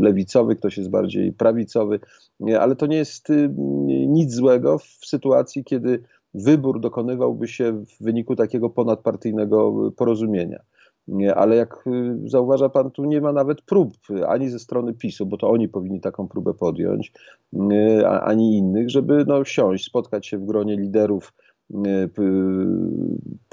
lewicowy, 0.00 0.56
ktoś 0.56 0.76
jest 0.78 0.90
bardziej 0.90 1.32
prawicowy, 1.32 2.00
ale 2.60 2.76
to 2.76 2.86
nie 2.86 2.96
jest 2.96 3.30
y, 3.30 3.50
nic 4.08 4.34
złego 4.34 4.78
w 4.78 5.06
sytuacji, 5.06 5.64
kiedy 5.64 6.02
wybór 6.34 6.80
dokonywałby 6.80 7.48
się 7.48 7.72
w 7.72 8.04
wyniku 8.04 8.36
takiego 8.36 8.70
ponadpartyjnego 8.70 9.90
porozumienia. 9.96 10.62
Ale 11.34 11.56
jak 11.56 11.86
y, 11.86 12.28
zauważa 12.28 12.68
pan, 12.68 12.90
tu 12.90 13.04
nie 13.04 13.20
ma 13.20 13.32
nawet 13.32 13.62
prób 13.62 13.92
ani 14.26 14.48
ze 14.48 14.58
strony 14.58 14.94
PiSu, 14.94 15.26
bo 15.26 15.36
to 15.36 15.50
oni 15.50 15.68
powinni 15.68 16.00
taką 16.00 16.28
próbę 16.28 16.54
podjąć, 16.54 17.12
y, 17.54 18.06
ani 18.06 18.56
innych, 18.56 18.90
żeby 18.90 19.24
no, 19.26 19.44
siąść, 19.44 19.84
spotkać 19.84 20.26
się 20.26 20.38
w 20.38 20.46
gronie 20.46 20.76
liderów 20.76 21.32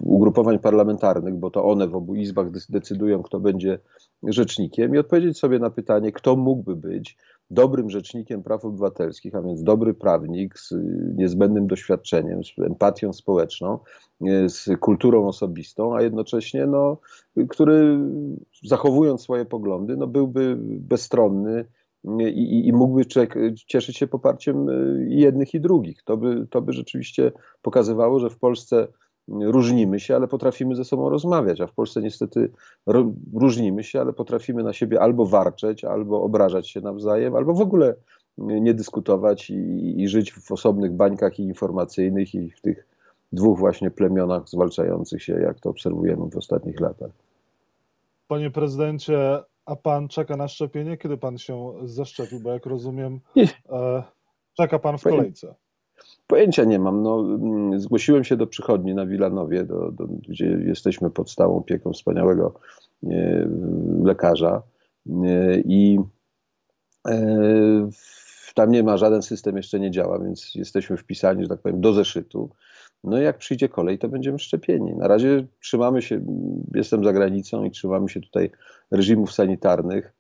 ugrupowań 0.03 0.59
parlamentarnych, 0.59 1.35
bo 1.35 1.51
to 1.51 1.65
one 1.65 1.87
w 1.87 1.95
obu 1.95 2.15
izbach 2.15 2.47
decydują, 2.69 3.23
kto 3.23 3.39
będzie 3.39 3.79
rzecznikiem, 4.23 4.95
i 4.95 4.97
odpowiedzieć 4.97 5.39
sobie 5.39 5.59
na 5.59 5.69
pytanie, 5.69 6.11
kto 6.11 6.35
mógłby 6.35 6.75
być 6.75 7.17
dobrym 7.51 7.89
rzecznikiem 7.89 8.43
praw 8.43 8.65
obywatelskich, 8.65 9.35
a 9.35 9.41
więc 9.41 9.63
dobry 9.63 9.93
prawnik 9.93 10.59
z 10.59 10.73
niezbędnym 11.15 11.67
doświadczeniem, 11.67 12.43
z 12.43 12.59
empatią 12.59 13.13
społeczną, 13.13 13.79
z 14.47 14.79
kulturą 14.79 15.27
osobistą, 15.27 15.95
a 15.95 16.01
jednocześnie 16.01 16.65
no, 16.65 16.97
który 17.49 17.99
zachowując 18.63 19.21
swoje 19.21 19.45
poglądy, 19.45 19.97
no, 19.97 20.07
byłby 20.07 20.57
bezstronny 20.59 21.65
i, 22.19 22.67
i 22.67 22.73
mógłby 22.73 23.05
cieszyć 23.55 23.97
się 23.97 24.07
poparciem 24.07 24.67
jednych 25.07 25.53
i 25.53 25.59
drugich. 25.59 26.03
To 26.03 26.17
by, 26.17 26.47
to 26.49 26.61
by 26.61 26.73
rzeczywiście 26.73 27.31
pokazywało, 27.61 28.19
że 28.19 28.29
w 28.29 28.37
Polsce 28.37 28.87
różnimy 29.27 29.99
się, 29.99 30.15
ale 30.15 30.27
potrafimy 30.27 30.75
ze 30.75 30.85
sobą 30.85 31.09
rozmawiać, 31.09 31.61
a 31.61 31.67
w 31.67 31.73
Polsce 31.73 32.01
niestety 32.01 32.51
różnimy 33.33 33.83
się, 33.83 34.01
ale 34.01 34.13
potrafimy 34.13 34.63
na 34.63 34.73
siebie 34.73 35.01
albo 35.01 35.25
warczeć, 35.25 35.83
albo 35.83 36.23
obrażać 36.23 36.69
się 36.69 36.81
nawzajem, 36.81 37.35
albo 37.35 37.53
w 37.53 37.61
ogóle 37.61 37.95
nie 38.37 38.73
dyskutować 38.73 39.49
i, 39.49 40.01
i 40.01 40.07
żyć 40.07 40.33
w 40.33 40.51
osobnych 40.51 40.91
bańkach 40.91 41.39
informacyjnych 41.39 42.35
i 42.35 42.51
w 42.51 42.61
tych 42.61 42.87
dwóch 43.31 43.59
właśnie 43.59 43.91
plemionach 43.91 44.49
zwalczających 44.49 45.23
się, 45.23 45.33
jak 45.33 45.59
to 45.59 45.69
obserwujemy 45.69 46.29
w 46.29 46.37
ostatnich 46.37 46.79
latach. 46.79 47.11
Panie 48.27 48.51
prezydencie, 48.51 49.39
a 49.67 49.75
pan 49.75 50.07
czeka 50.07 50.37
na 50.37 50.47
szczepienie? 50.47 50.97
Kiedy 50.97 51.17
pan 51.17 51.37
się 51.37 51.73
zaszczepił? 51.83 52.39
Bo 52.39 52.53
jak 52.53 52.65
rozumiem, 52.65 53.19
e, 53.69 54.03
czeka 54.53 54.79
pan 54.79 54.97
w 54.97 55.03
kolejce. 55.03 55.55
Pojęcia 56.27 56.63
nie 56.63 56.79
mam. 56.79 57.03
No, 57.03 57.19
mm, 57.19 57.79
zgłosiłem 57.79 58.23
się 58.23 58.37
do 58.37 58.47
przychodni 58.47 58.95
na 58.95 59.05
Wilanowie, 59.05 59.63
do, 59.63 59.91
do, 59.91 60.07
gdzie 60.07 60.45
jesteśmy 60.45 61.09
pod 61.09 61.31
stałą 61.31 61.57
opieką 61.57 61.93
wspaniałego 61.93 62.59
e, 63.03 63.47
lekarza 64.03 64.61
e, 65.07 65.59
i 65.59 65.99
e, 67.07 67.89
tam 68.55 68.71
nie 68.71 68.83
ma, 68.83 68.97
żaden 68.97 69.21
system 69.21 69.57
jeszcze 69.57 69.79
nie 69.79 69.91
działa, 69.91 70.19
więc 70.19 70.55
jesteśmy 70.55 70.97
wpisani, 70.97 71.43
że 71.43 71.49
tak 71.49 71.61
powiem, 71.61 71.81
do 71.81 71.93
zeszytu. 71.93 72.49
No 73.03 73.19
i 73.19 73.23
jak 73.23 73.37
przyjdzie 73.37 73.69
kolej, 73.69 73.99
to 73.99 74.09
będziemy 74.09 74.39
szczepieni. 74.39 74.95
Na 74.95 75.07
razie 75.07 75.47
trzymamy 75.61 76.01
się, 76.01 76.21
jestem 76.75 77.03
za 77.03 77.13
granicą 77.13 77.63
i 77.63 77.71
trzymamy 77.71 78.09
się 78.09 78.21
tutaj 78.21 78.51
reżimów 78.91 79.33
sanitarnych, 79.33 80.13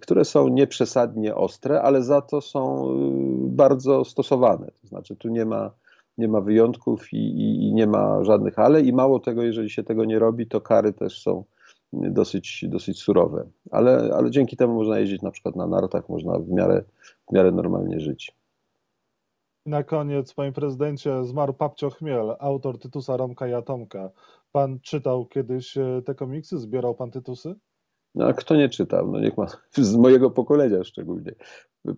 które 0.00 0.24
są 0.24 0.48
nieprzesadnie 0.48 1.34
ostre, 1.34 1.82
ale 1.82 2.02
za 2.02 2.20
to 2.22 2.40
są 2.40 2.90
y, 2.90 2.94
bardzo 3.50 4.04
stosowane. 4.04 4.66
To 4.80 4.88
znaczy 4.88 5.16
tu 5.16 5.28
nie 5.28 5.44
ma, 5.44 5.70
nie 6.18 6.28
ma 6.28 6.40
wyjątków 6.40 7.12
i, 7.12 7.16
i, 7.16 7.68
i 7.68 7.74
nie 7.74 7.86
ma 7.86 8.24
żadnych 8.24 8.58
ale 8.58 8.80
i 8.80 8.92
mało 8.92 9.20
tego, 9.20 9.42
jeżeli 9.42 9.70
się 9.70 9.82
tego 9.82 10.04
nie 10.04 10.18
robi, 10.18 10.46
to 10.46 10.60
kary 10.60 10.92
też 10.92 11.22
są 11.22 11.44
dosyć, 11.92 12.64
dosyć 12.68 13.02
surowe. 13.02 13.46
Ale, 13.70 14.10
ale 14.14 14.30
dzięki 14.30 14.56
temu 14.56 14.74
można 14.74 14.98
jeździć 14.98 15.22
na 15.22 15.30
przykład 15.30 15.56
na 15.56 15.66
nartach, 15.66 16.08
można 16.08 16.38
w 16.38 16.48
miarę, 16.48 16.84
w 17.30 17.32
miarę 17.32 17.52
normalnie 17.52 18.00
żyć. 18.00 18.37
Na 19.68 19.82
koniec, 19.82 20.34
panie 20.34 20.52
prezydencie, 20.52 21.24
zmarł 21.24 21.52
Papcio 21.52 21.90
Chmiel, 21.90 22.36
autor 22.38 22.78
Tytusa 22.78 23.16
Romka 23.16 23.48
i 23.48 23.52
Atomka. 23.52 24.10
Pan 24.52 24.80
czytał 24.80 25.26
kiedyś 25.26 25.76
e, 25.76 26.02
te 26.04 26.14
komiksy? 26.14 26.58
Zbierał 26.58 26.94
pan 26.94 27.10
Tytusy? 27.10 27.54
No 28.14 28.26
a 28.26 28.32
kto 28.32 28.56
nie 28.56 28.68
czytał? 28.68 29.10
No 29.12 29.20
niech 29.20 29.36
ma, 29.36 29.46
z 29.76 29.96
mojego 29.96 30.30
pokolenia 30.30 30.84
szczególnie. 30.84 31.32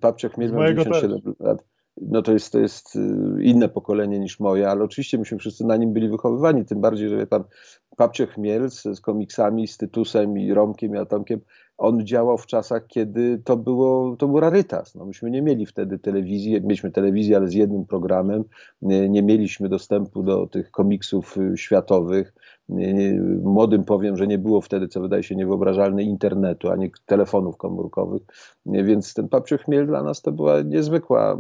Papcio 0.01 0.29
Chmiel 0.29 0.53
ma 0.53 0.69
97 0.69 1.35
lat. 1.41 1.65
No 1.97 2.23
to 2.23 2.33
jest, 2.33 2.53
to 2.53 2.59
jest 2.59 2.97
y, 2.97 3.43
inne 3.43 3.69
pokolenie 3.69 4.19
niż 4.19 4.41
moje, 4.41 4.69
ale 4.69 4.85
oczywiście 4.85 5.19
myśmy 5.19 5.39
wszyscy 5.39 5.65
na 5.65 5.77
nim 5.77 5.93
byli 5.93 6.09
wychowywani, 6.09 6.65
tym 6.65 6.81
bardziej, 6.81 7.09
że 7.09 7.17
wie 7.17 7.27
pan, 7.27 7.45
Papcio 7.97 8.27
Chmiel 8.27 8.71
z, 8.71 8.83
z 8.83 9.01
komiksami, 9.01 9.69
z 9.69 9.77
Tytusem 9.77 10.39
i 10.39 10.55
Romkiem 10.55 10.95
i 10.95 10.99
Atomkiem 10.99 11.41
on 11.81 12.07
działał 12.07 12.39
w 12.39 12.47
czasach, 12.47 12.87
kiedy 12.87 13.39
to, 13.45 13.57
było, 13.57 14.17
to 14.17 14.29
był 14.29 14.41
rarytas. 14.41 14.95
No, 14.95 15.05
myśmy 15.05 15.31
nie 15.31 15.43
mieli 15.43 15.67
wtedy 15.67 15.99
telewizji, 15.99 16.53
mieliśmy 16.53 16.91
telewizję, 16.91 17.37
ale 17.37 17.49
z 17.49 17.55
jednym 17.55 17.85
programem, 17.85 18.45
nie, 18.83 19.09
nie 19.09 19.23
mieliśmy 19.23 19.69
dostępu 19.69 20.23
do 20.23 20.47
tych 20.47 20.71
komiksów 20.71 21.37
y, 21.37 21.57
światowych. 21.57 22.35
Młodym 23.43 23.85
powiem, 23.85 24.17
że 24.17 24.27
nie 24.27 24.39
było 24.39 24.61
wtedy, 24.61 24.89
co 24.89 25.01
wydaje 25.01 25.23
się 25.23 25.37
niewyobrażalne, 25.37 26.03
internetu, 26.03 26.71
ani 26.71 26.91
telefonów 27.07 27.57
komórkowych, 27.57 28.23
więc 28.67 29.15
ten 29.15 29.29
Papcio 29.29 29.59
Chmiel 29.59 29.87
dla 29.87 30.03
nas 30.03 30.23
to 30.23 30.33
była 30.33 30.63
niezwykła 30.63 31.39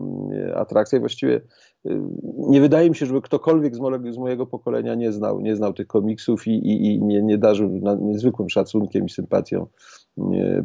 atrakcja 0.54 0.96
i 0.96 1.00
właściwie 1.00 1.40
y, 1.86 2.00
nie 2.38 2.60
wydaje 2.60 2.90
mi 2.90 2.96
się, 2.96 3.06
żeby 3.06 3.22
ktokolwiek 3.22 3.76
z 3.76 3.78
mojego, 3.78 4.12
z 4.12 4.18
mojego 4.18 4.46
pokolenia 4.46 4.94
nie 4.94 5.12
znał, 5.12 5.40
nie 5.40 5.56
znał 5.56 5.72
tych 5.72 5.86
komiksów 5.86 6.46
i, 6.46 6.50
i, 6.50 6.86
i 6.86 7.02
nie, 7.02 7.22
nie 7.22 7.38
darzył 7.38 7.70
niezwykłym 8.00 8.48
szacunkiem 8.50 9.06
i 9.06 9.10
sympatią 9.10 9.66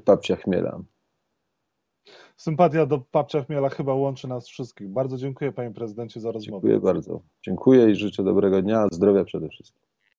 Papcia 0.05 0.35
Chmiela. 0.35 0.81
Sympatia 2.37 2.85
do 2.85 2.99
Papcia 2.99 3.43
Chmiela 3.43 3.69
chyba 3.69 3.93
łączy 3.93 4.27
nas 4.27 4.47
wszystkich. 4.47 4.89
Bardzo 4.89 5.17
dziękuję 5.17 5.51
panie 5.51 5.71
prezydencie 5.71 6.19
za 6.19 6.31
rozmowę. 6.31 6.67
Dziękuję 6.67 6.93
bardzo. 6.93 7.21
Dziękuję 7.45 7.91
i 7.91 7.95
życzę 7.95 8.23
dobrego 8.23 8.61
dnia, 8.61 8.87
zdrowia 8.91 9.23
przede 9.23 9.49
wszystkim. 9.49 9.84